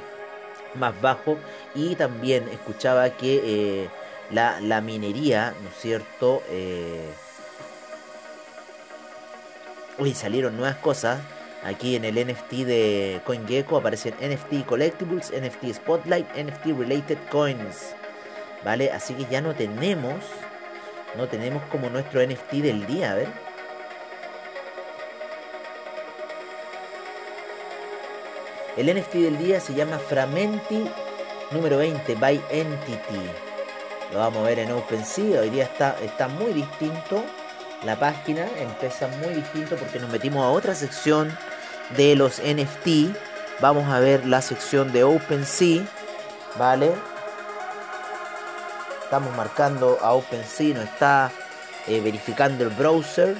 más 0.74 1.01
bajo 1.01 1.38
y 1.74 1.95
también 1.95 2.49
escuchaba 2.49 3.11
que 3.11 3.40
eh, 3.45 3.88
la, 4.30 4.80
minería, 4.80 5.54
¿no 5.62 5.68
es 5.68 5.76
cierto? 5.80 6.42
Eh, 6.48 7.10
uy, 9.98 10.14
salieron 10.14 10.56
nuevas 10.56 10.76
cosas. 10.76 11.20
Aquí 11.64 11.96
en 11.96 12.04
el 12.04 12.14
NFT 12.14 12.52
de 12.66 13.20
CoinGecko 13.24 13.78
aparecen 13.78 14.14
NFT 14.20 14.66
Collectibles, 14.66 15.32
NFT 15.32 15.74
Spotlight, 15.74 16.26
NFT 16.36 16.78
Related 16.78 17.18
Coins. 17.30 17.94
¿Vale? 18.64 18.90
Así 18.92 19.14
que 19.14 19.24
ya 19.26 19.40
no 19.40 19.54
tenemos, 19.54 20.24
no 21.16 21.28
tenemos 21.28 21.62
como 21.70 21.88
nuestro 21.88 22.22
NFT 22.26 22.52
del 22.54 22.86
día, 22.86 23.12
a 23.12 23.14
ver. 23.14 23.28
El 28.76 28.94
NFT 28.94 29.14
del 29.14 29.38
día 29.38 29.60
se 29.60 29.74
llama 29.74 29.98
Framenti 29.98 30.84
número 31.52 31.78
20 31.78 32.14
by 32.16 32.42
Entity. 32.50 33.53
Lo 34.14 34.20
vamos 34.20 34.44
a 34.44 34.46
ver 34.46 34.60
en 34.60 34.70
OpenSea. 34.70 35.40
Hoy 35.40 35.50
día 35.50 35.64
está, 35.64 35.96
está 36.00 36.28
muy 36.28 36.52
distinto. 36.52 37.24
La 37.82 37.98
página 37.98 38.46
empieza 38.60 39.08
muy 39.08 39.34
distinto 39.34 39.74
porque 39.74 39.98
nos 39.98 40.08
metimos 40.08 40.44
a 40.44 40.50
otra 40.50 40.76
sección 40.76 41.36
de 41.96 42.14
los 42.14 42.38
NFT. 42.38 43.12
Vamos 43.60 43.92
a 43.92 43.98
ver 43.98 44.24
la 44.24 44.40
sección 44.40 44.92
de 44.92 45.02
OpenSea. 45.02 45.82
¿Vale? 46.56 46.92
Estamos 49.02 49.34
marcando 49.34 49.98
a 50.00 50.12
OpenSea. 50.12 50.76
Nos 50.76 50.84
está 50.84 51.32
eh, 51.88 52.00
verificando 52.00 52.62
el 52.62 52.70
browser. 52.70 53.34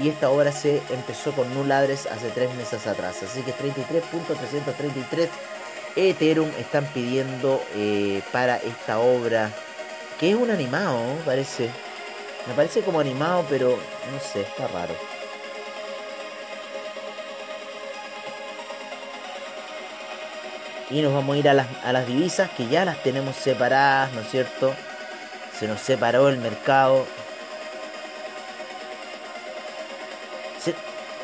Y 0.02 0.08
esta 0.08 0.30
obra 0.30 0.50
se 0.50 0.82
empezó 0.90 1.32
con 1.32 1.52
null 1.54 1.70
hace 1.70 2.30
tres 2.34 2.52
meses 2.54 2.86
atrás. 2.86 3.22
Así 3.22 3.42
que 3.42 3.52
33.333 3.52 5.28
Ethereum 5.96 6.50
están 6.58 6.84
pidiendo 6.86 7.62
eh, 7.76 8.20
para 8.32 8.56
esta 8.56 8.98
obra, 8.98 9.50
que 10.18 10.30
es 10.30 10.36
un 10.36 10.50
animado, 10.50 10.98
parece. 11.24 11.70
Me 12.48 12.54
parece 12.54 12.82
como 12.82 13.00
animado, 13.00 13.46
pero 13.48 13.78
no 14.12 14.20
sé, 14.20 14.42
está 14.42 14.66
raro. 14.66 14.94
Y 20.90 21.00
nos 21.00 21.12
vamos 21.14 21.36
a 21.36 21.38
ir 21.38 21.48
a 21.48 21.54
las, 21.54 21.66
a 21.84 21.92
las 21.92 22.06
divisas 22.06 22.50
que 22.50 22.68
ya 22.68 22.84
las 22.84 23.02
tenemos 23.02 23.36
separadas, 23.36 24.12
¿no 24.12 24.20
es 24.20 24.30
cierto? 24.30 24.74
Se 25.58 25.66
nos 25.66 25.80
separó 25.80 26.28
el 26.28 26.38
mercado. 26.38 27.06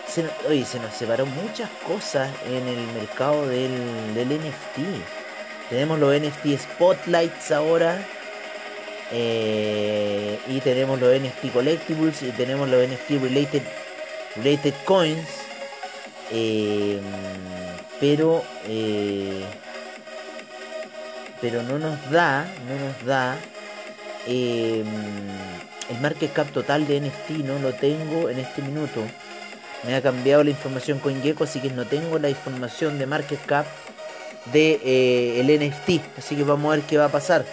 Se, 0.06 0.24
oye, 0.48 0.64
se 0.64 0.80
nos 0.80 0.92
separó 0.94 1.24
muchas 1.26 1.68
cosas 1.86 2.30
en 2.46 2.66
el 2.66 2.86
mercado 2.94 3.46
del, 3.46 4.14
del 4.14 4.28
NFT. 4.28 4.78
Tenemos 5.68 5.98
los 6.00 6.14
NFT 6.18 6.58
Spotlights 6.58 7.52
ahora. 7.52 7.98
Eh, 9.12 10.38
y 10.48 10.60
tenemos 10.60 11.00
los 11.00 11.12
NFT 11.12 11.52
Collectibles 11.52 12.22
y 12.22 12.30
tenemos 12.30 12.68
los 12.68 12.86
NFT 12.86 13.22
Related, 13.22 13.62
related 14.36 14.74
Coins. 14.84 15.28
Eh, 16.32 17.00
pero 18.00 18.42
eh, 18.66 19.44
pero 21.40 21.62
no 21.62 21.78
nos 21.78 22.10
da 22.10 22.46
no 22.66 22.86
nos 22.86 23.06
da 23.06 23.36
el 24.26 24.84
market 26.00 26.32
cap 26.32 26.48
total 26.52 26.86
de 26.86 27.00
NFT 27.00 27.44
no 27.44 27.58
lo 27.58 27.72
tengo 27.72 28.28
en 28.28 28.38
este 28.38 28.62
minuto. 28.62 29.00
Me 29.84 29.94
ha 29.94 30.02
cambiado 30.02 30.44
la 30.44 30.50
información 30.50 30.98
con 30.98 31.22
Gecko 31.22 31.44
así 31.44 31.60
que 31.60 31.70
no 31.70 31.86
tengo 31.86 32.18
la 32.18 32.28
información 32.28 32.98
de 32.98 33.06
market 33.06 33.44
cap 33.46 33.66
de 34.52 35.40
el 35.40 35.46
NFT 35.46 36.18
así 36.18 36.36
que 36.36 36.44
vamos 36.44 36.72
a 36.72 36.76
ver 36.76 36.84
qué 36.84 36.98
va 36.98 37.06
a 37.06 37.10
pasar. 37.10 37.44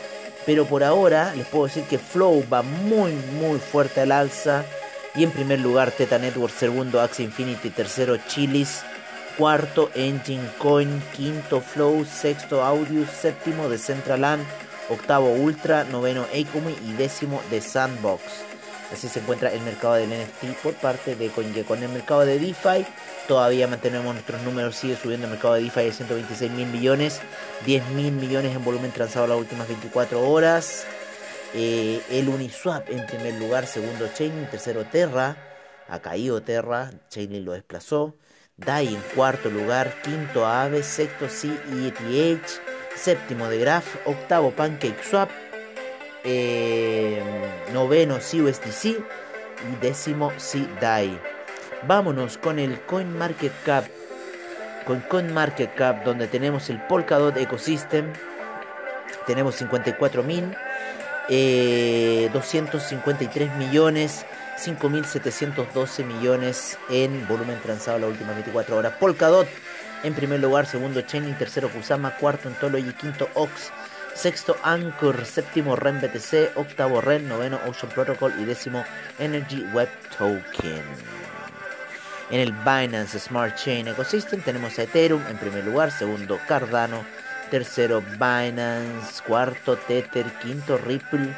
Pero 0.45 0.65
por 0.65 0.83
ahora 0.83 1.33
les 1.35 1.45
puedo 1.47 1.65
decir 1.65 1.83
que 1.83 1.97
Flow 1.97 2.43
va 2.51 2.61
muy 2.61 3.13
muy 3.39 3.59
fuerte 3.59 4.01
al 4.01 4.11
alza. 4.11 4.63
Y 5.15 5.23
en 5.23 5.31
primer 5.31 5.59
lugar 5.59 5.89
Teta 5.89 6.19
Network, 6.19 6.53
segundo 6.53 7.01
Axie 7.01 7.25
Infinity, 7.25 7.71
tercero 7.71 8.17
Chilis, 8.27 8.83
cuarto 9.37 9.91
Engine 9.93 10.49
Coin, 10.57 11.01
quinto 11.15 11.61
Flow, 11.61 12.03
sexto 12.05 12.63
Audius, 12.63 13.09
séptimo 13.09 13.69
de 13.69 13.77
Centraland, 13.77 14.43
octavo 14.89 15.31
Ultra, 15.31 15.83
noveno 15.83 16.23
Acumi 16.23 16.75
y 16.87 16.93
décimo 16.93 17.41
de 17.51 17.61
Sandbox. 17.61 18.23
Así 18.91 19.07
se 19.07 19.19
encuentra 19.19 19.51
el 19.51 19.61
mercado 19.61 19.95
del 19.95 20.09
NFT 20.09 20.57
por 20.63 20.73
parte 20.75 21.15
de 21.15 21.29
CoinGecko. 21.29 21.75
En 21.75 21.83
el 21.83 21.89
mercado 21.89 22.25
de 22.25 22.39
DeFi 22.39 22.85
todavía 23.27 23.67
mantenemos 23.67 24.11
nuestros 24.13 24.41
números, 24.41 24.75
sigue 24.75 24.95
subiendo 24.95 25.27
el 25.27 25.33
mercado 25.33 25.53
de 25.55 25.63
DeFi 25.63 25.81
de 25.81 25.91
126 25.91 26.51
mil 26.51 26.67
millones, 26.67 27.21
10 27.65 27.89
mil 27.89 28.13
millones 28.13 28.55
en 28.55 28.63
volumen 28.63 28.91
transado 28.91 29.27
las 29.27 29.37
últimas 29.37 29.67
24 29.67 30.27
horas. 30.27 30.85
Eh, 31.53 32.01
el 32.09 32.27
Uniswap 32.27 32.89
en 32.89 33.05
primer 33.05 33.35
lugar, 33.35 33.67
segundo 33.67 34.09
Chainlink, 34.13 34.49
tercero 34.49 34.85
Terra, 34.85 35.37
ha 35.87 35.99
caído 35.99 36.41
Terra, 36.41 36.91
Chainlink 37.09 37.45
lo 37.45 37.53
desplazó. 37.53 38.15
DAI 38.57 38.95
en 38.95 39.01
cuarto 39.13 39.51
lugar, 39.51 39.93
quinto 40.01 40.47
Aave, 40.47 40.81
sexto 40.81 41.27
CETH, 41.29 42.59
séptimo 42.95 43.47
de 43.49 43.59
Graph, 43.59 43.97
octavo 44.05 44.49
PancakeSwap, 44.49 45.29
eh, 46.23 47.21
noveno 47.71 48.15
CUSDC 48.15 48.85
y 48.85 48.97
décimo 49.79 50.31
CDAI. 50.37 51.19
Vámonos 51.85 52.39
con 52.39 52.57
el 52.57 52.81
CoinMarketCap. 52.81 53.85
Con 54.87 55.01
CoinMarketCap 55.01 56.03
donde 56.03 56.27
tenemos 56.27 56.71
el 56.71 56.81
Polkadot 56.81 57.37
Ecosystem. 57.37 58.11
Tenemos 59.27 59.53
54 59.53 60.23
mil. 60.23 60.57
253 61.29 63.55
millones. 63.57 64.25
5.712 64.57 66.03
millones 66.03 66.77
en 66.89 67.27
volumen 67.27 67.59
transado 67.61 67.99
las 67.99 68.09
últimas 68.09 68.35
24 68.35 68.77
horas. 68.77 68.93
Polkadot 68.99 69.47
en 70.03 70.13
primer 70.13 70.39
lugar, 70.39 70.67
segundo 70.67 71.01
Chainlink, 71.01 71.37
tercero 71.37 71.69
Kusama, 71.69 72.15
cuarto 72.17 72.47
Entology, 72.47 72.93
quinto 72.93 73.27
Ox, 73.33 73.71
sexto 74.13 74.55
Anchor, 74.63 75.25
séptimo 75.25 75.75
REN 75.75 75.99
BTC, 75.99 76.55
octavo 76.55 77.01
REN, 77.01 77.27
noveno 77.27 77.59
Ocean 77.67 77.91
Protocol 77.91 78.33
y 78.39 78.45
décimo 78.45 78.85
Energy 79.17 79.63
Web 79.73 79.89
Token. 80.17 80.83
En 82.29 82.39
el 82.39 82.51
Binance 82.51 83.19
Smart 83.19 83.55
Chain 83.55 83.87
Ecosystem 83.87 84.41
tenemos 84.41 84.77
a 84.77 84.83
Ethereum 84.83 85.21
en 85.29 85.37
primer 85.37 85.65
lugar, 85.65 85.91
segundo 85.91 86.39
Cardano, 86.47 87.03
tercero 87.49 88.01
Binance, 88.01 89.23
cuarto 89.25 89.77
Tether, 89.77 90.25
quinto 90.41 90.77
Ripple, 90.77 91.33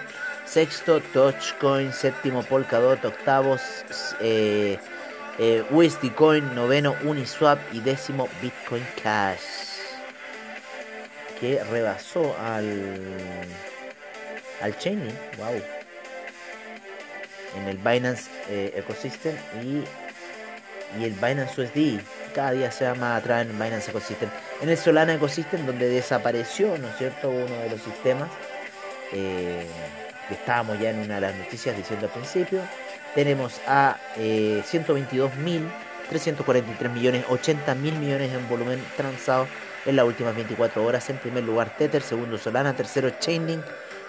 sexto 0.50 1.00
Dogecoin, 1.14 1.94
séptimo 1.94 2.42
Polkadot, 2.42 3.06
octavos 3.06 3.62
eh, 4.20 4.80
eh, 5.38 5.64
Coin, 6.16 6.56
noveno 6.56 6.96
Uniswap 7.04 7.60
y 7.72 7.80
décimo 7.82 8.28
Bitcoin 8.42 8.86
Cash, 9.02 9.78
que 11.40 11.64
rebasó 11.64 12.36
al 12.40 13.46
al 14.62 14.78
Chainlink, 14.78 15.16
wow, 15.38 15.62
en 17.58 17.68
el 17.68 17.78
Binance 17.78 18.30
eh, 18.50 18.74
Ecosystem 18.76 19.36
y 19.64 19.84
y 21.00 21.06
el 21.06 21.14
Binance 21.14 21.62
USD 21.62 22.02
cada 22.34 22.52
día 22.52 22.72
se 22.72 22.86
va 22.86 22.96
más 22.96 23.22
atrás 23.22 23.44
en 23.44 23.52
el 23.52 23.54
Binance 23.54 23.92
Ecosystem. 23.92 24.30
En 24.62 24.70
el 24.70 24.78
Solana 24.78 25.14
Ecosystem, 25.14 25.66
donde 25.66 25.88
desapareció, 25.90 26.78
¿no 26.78 26.88
es 26.88 26.98
cierto?, 26.98 27.30
uno 27.30 27.56
de 27.56 27.70
los 27.70 27.82
sistemas. 27.82 28.30
Eh, 29.12 29.66
que 30.30 30.36
estábamos 30.36 30.80
ya 30.80 30.92
en 30.92 31.00
una 31.00 31.16
de 31.16 31.22
las 31.22 31.36
noticias 31.36 31.76
diciendo 31.76 32.06
al 32.06 32.14
principio. 32.14 32.62
Tenemos 33.16 33.60
a 33.68 33.98
eh, 34.16 34.64
122.343 34.66 36.90
millones, 36.92 37.26
80 37.28 37.76
mil 37.76 37.96
millones 37.96 38.32
en 38.32 38.48
volumen 38.48 38.82
transado 38.96 39.46
en 39.86 39.98
las 39.98 40.06
últimas 40.06 40.36
24 40.36 40.86
horas. 40.86 41.10
En 41.10 41.18
primer 41.18 41.44
lugar 41.44 41.76
Tether, 41.76 42.04
segundo 42.04 42.38
Solana, 42.38 42.76
tercero 42.76 43.10
Chainlink, 43.20 43.64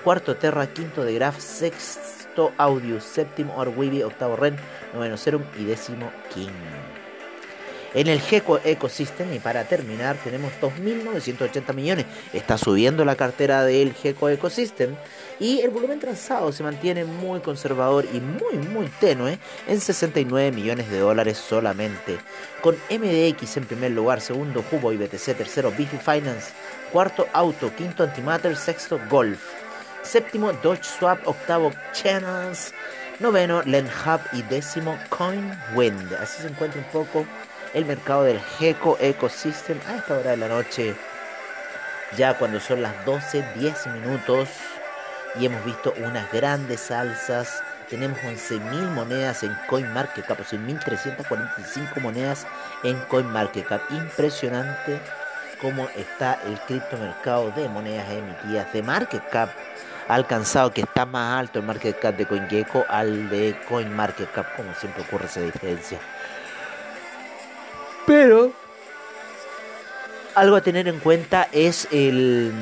cuarto 0.04 0.36
Terra, 0.36 0.66
quinto 0.68 1.04
de 1.04 1.14
Graph, 1.14 1.38
sexto 1.38 2.52
Audio, 2.58 3.00
séptimo 3.00 3.56
Orwibi, 3.56 4.02
octavo 4.02 4.36
Ren, 4.36 4.56
noveno 4.94 5.16
Serum 5.16 5.42
y 5.58 5.64
décimo 5.64 6.12
King. 6.32 6.50
En 7.92 8.06
el 8.06 8.20
Gecko 8.20 8.60
Ecosystem, 8.64 9.32
y 9.34 9.40
para 9.40 9.64
terminar, 9.64 10.16
tenemos 10.22 10.52
2.980 10.62 11.74
millones. 11.74 12.06
Está 12.32 12.56
subiendo 12.56 13.04
la 13.04 13.16
cartera 13.16 13.64
del 13.64 13.94
Gecko 13.94 14.28
Ecosystem. 14.28 14.94
Y 15.40 15.60
el 15.60 15.70
volumen 15.70 15.98
transado 15.98 16.52
se 16.52 16.62
mantiene 16.62 17.04
muy 17.04 17.40
conservador 17.40 18.06
y 18.12 18.20
muy, 18.20 18.64
muy 18.68 18.86
tenue 19.00 19.40
en 19.66 19.80
69 19.80 20.52
millones 20.52 20.88
de 20.88 21.00
dólares 21.00 21.38
solamente. 21.38 22.18
Con 22.60 22.76
MDX 22.90 23.56
en 23.56 23.64
primer 23.64 23.90
lugar, 23.90 24.20
segundo 24.20 24.62
Hubo 24.70 24.92
y 24.92 24.96
BTC, 24.96 25.36
tercero 25.36 25.72
Bifi 25.72 25.96
Finance, 25.96 26.52
cuarto 26.92 27.26
Auto, 27.32 27.74
quinto 27.74 28.04
Antimatter, 28.04 28.56
sexto 28.56 29.00
Golf. 29.10 29.40
Séptimo 30.02 30.52
Dodge 30.52 30.84
Swap, 30.84 31.26
octavo 31.26 31.72
Channels, 31.92 32.72
noveno 33.18 33.58
Hub 33.60 34.20
y 34.32 34.42
décimo 34.42 34.96
CoinWind. 35.08 36.14
Así 36.14 36.42
se 36.42 36.48
encuentra 36.48 36.80
un 36.80 36.86
poco 36.88 37.26
el 37.74 37.84
mercado 37.84 38.24
del 38.24 38.40
Gecko 38.58 38.96
Ecosystem 39.00 39.78
a 39.88 39.96
esta 39.96 40.18
hora 40.18 40.30
de 40.30 40.36
la 40.36 40.48
noche. 40.48 40.94
Ya 42.16 42.36
cuando 42.36 42.58
son 42.60 42.82
las 42.82 43.04
12, 43.04 43.44
10 43.56 43.86
minutos 43.88 44.48
y 45.38 45.46
hemos 45.46 45.64
visto 45.64 45.94
unas 45.98 46.30
grandes 46.32 46.90
alzas. 46.90 47.62
Tenemos 47.88 48.18
11.000 48.18 48.90
monedas 48.90 49.42
en 49.42 49.56
CoinMarketCap, 49.68 50.40
o 50.40 50.44
sea, 50.44 50.58
1.345 50.58 52.00
monedas 52.00 52.46
en 52.84 52.98
CoinMarketCap. 53.08 53.90
Impresionante 53.90 55.00
cómo 55.60 55.88
está 55.96 56.38
el 56.46 56.58
criptomercado 56.60 57.50
de 57.52 57.68
monedas 57.68 58.08
emitidas 58.10 58.72
de 58.72 58.82
MarketCap. 58.82 59.50
Ha 60.08 60.14
alcanzado 60.14 60.72
que 60.72 60.80
está 60.82 61.06
más 61.06 61.38
alto 61.38 61.60
el 61.60 61.66
market 61.66 61.98
cap 62.00 62.16
de 62.16 62.26
CoinGecko 62.26 62.84
al 62.88 63.28
de 63.28 63.56
CoinMarketCap, 63.68 64.56
como 64.56 64.74
siempre 64.74 65.02
ocurre 65.02 65.26
esa 65.26 65.40
diferencia. 65.40 65.98
Pero 68.06 68.52
algo 70.34 70.56
a 70.56 70.60
tener 70.60 70.88
en 70.88 70.98
cuenta 71.00 71.48
es 71.52 71.88
el, 71.90 72.52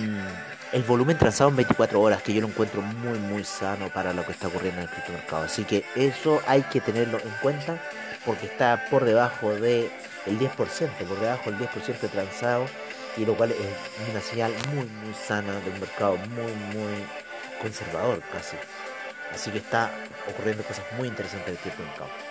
el 0.72 0.82
volumen 0.82 1.16
transado 1.16 1.51
en 1.51 1.57
24 1.57 2.01
horas, 2.01 2.22
que 2.22 2.34
yo 2.34 2.41
lo 2.41 2.49
encuentro 2.49 2.82
muy, 2.82 3.18
muy 3.18 3.45
sano 3.45 3.89
para 3.89 4.12
lo 4.12 4.24
que 4.24 4.32
está 4.32 4.49
ocurriendo 4.49 4.80
en 4.80 4.89
el 4.89 4.93
criptomercado. 4.93 5.45
Así 5.45 5.64
que 5.64 5.84
eso 5.95 6.43
hay 6.47 6.62
que 6.62 6.80
tenerlo 6.80 7.18
en 7.18 7.30
cuenta 7.43 7.78
porque 8.24 8.47
está 8.47 8.84
por 8.91 9.05
debajo 9.05 9.55
del 9.55 9.91
10%, 10.26 10.51
por 11.07 11.20
debajo 11.20 11.51
del 11.51 11.61
10% 11.61 12.01
de 12.01 12.09
transado, 12.09 12.66
y 13.16 13.24
lo 13.24 13.34
cual 13.34 13.53
es 13.53 14.11
una 14.11 14.20
señal 14.20 14.53
muy, 14.74 14.86
muy 14.86 15.14
sana 15.14 15.55
de 15.61 15.70
un 15.70 15.80
mercado 15.80 16.16
muy, 16.16 16.53
muy 16.74 17.05
conservador 17.61 18.20
casi. 18.32 18.57
Así 19.32 19.51
que 19.51 19.59
está 19.59 19.91
ocurriendo 20.28 20.62
cosas 20.64 20.84
muy 20.97 21.09
interesantes 21.09 21.49
en 21.49 21.55
el 21.55 21.61
criptomercado. 21.61 22.28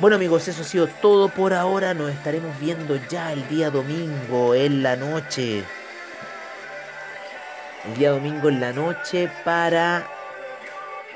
Bueno 0.00 0.16
amigos, 0.16 0.46
eso 0.46 0.62
ha 0.62 0.64
sido 0.64 0.86
todo 0.86 1.28
por 1.28 1.52
ahora. 1.52 1.92
Nos 1.94 2.10
estaremos 2.10 2.58
viendo 2.60 2.96
ya 3.08 3.32
el 3.32 3.48
día 3.48 3.70
domingo 3.70 4.54
en 4.54 4.82
la 4.82 4.96
noche 4.96 5.64
el 7.88 7.94
día 7.94 8.10
domingo 8.10 8.48
en 8.48 8.60
la 8.60 8.72
noche 8.72 9.30
para 9.44 10.06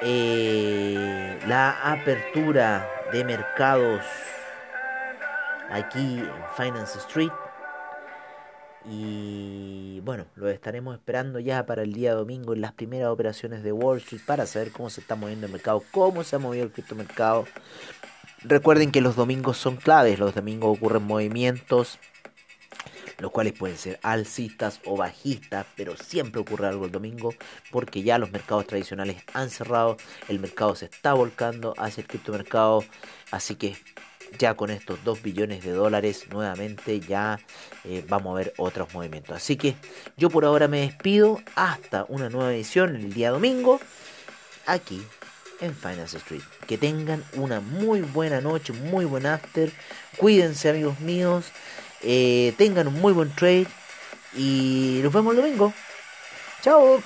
eh, 0.01 1.39
la 1.47 1.93
apertura 1.93 2.89
de 3.13 3.25
mercados 3.25 4.05
aquí 5.71 6.19
en 6.19 6.33
Finance 6.57 6.99
Street. 6.99 7.33
Y 8.85 10.01
bueno, 10.01 10.27
lo 10.35 10.49
estaremos 10.49 10.95
esperando 10.97 11.39
ya 11.39 11.67
para 11.67 11.83
el 11.83 11.93
día 11.93 12.15
domingo 12.15 12.53
en 12.53 12.61
las 12.61 12.73
primeras 12.73 13.11
operaciones 13.11 13.63
de 13.63 13.71
Wall 13.71 13.99
Street 13.99 14.23
para 14.27 14.47
saber 14.47 14.73
cómo 14.73 14.91
se 14.91 15.01
está 15.01 15.15
moviendo 15.15 15.47
el 15.47 15.53
mercado, 15.53 15.83
cómo 15.93 16.25
se 16.25 16.37
ha 16.37 16.39
movido 16.39 16.65
el 16.65 16.73
criptomercado. 16.73 17.47
Recuerden 18.45 18.91
que 18.91 19.01
los 19.01 19.17
domingos 19.17 19.57
son 19.57 19.77
claves, 19.77 20.19
los 20.19 20.35
domingos 20.35 20.77
ocurren 20.77 21.05
movimientos 21.05 21.99
los 23.23 23.31
cuales 23.31 23.53
pueden 23.53 23.79
ser 23.79 24.01
alcistas 24.03 24.81
o 24.85 24.97
bajistas, 24.97 25.65
pero 25.77 25.97
siempre 25.97 26.41
ocurre 26.41 26.67
algo 26.67 26.87
el 26.87 26.91
domingo 26.91 27.33
porque 27.71 28.03
ya 28.03 28.19
los 28.19 28.33
mercados 28.33 28.67
tradicionales 28.67 29.23
han 29.33 29.49
cerrado, 29.49 29.97
el 30.29 30.41
mercado 30.41 30.75
se 30.75 30.87
está 30.87 31.15
volcando 31.15 31.73
hacia 31.79 32.01
el 32.01 32.09
criptomercado, 32.09 32.85
así 33.31 33.55
que 33.55 33.77
ya 34.39 34.55
con 34.55 34.71
estos 34.71 35.05
2 35.05 35.23
billones 35.23 35.63
de 35.63 35.71
dólares 35.71 36.27
nuevamente 36.33 36.99
ya 36.99 37.39
eh, 37.85 38.05
vamos 38.09 38.33
a 38.33 38.39
ver 38.39 38.55
otros 38.57 38.93
movimientos. 38.93 39.37
Así 39.37 39.57
que 39.57 39.77
yo 40.17 40.29
por 40.29 40.45
ahora 40.45 40.67
me 40.67 40.81
despido 40.81 41.41
hasta 41.55 42.07
una 42.09 42.29
nueva 42.29 42.53
edición 42.53 42.97
el 42.97 43.13
día 43.13 43.31
domingo 43.31 43.79
aquí 44.67 45.01
en 45.63 45.75
Finance 45.75 46.19
Street. 46.19 46.43
Que 46.67 46.77
tengan 46.77 47.25
una 47.35 47.61
muy 47.61 48.03
buena 48.03 48.41
noche, 48.41 48.73
muy 48.73 49.05
buen 49.05 49.25
after. 49.25 49.73
Cuídense 50.19 50.69
amigos 50.69 51.01
míos. 51.01 51.47
Eh, 52.03 52.53
tengan 52.59 52.89
un 52.89 53.01
muy 53.01 53.13
buen 53.13 53.35
trade 53.35 53.69
y 54.37 55.01
nos 55.03 55.13
vemos 55.13 55.35
el 55.35 55.43
domingo. 55.43 55.73
Chao. 56.63 57.03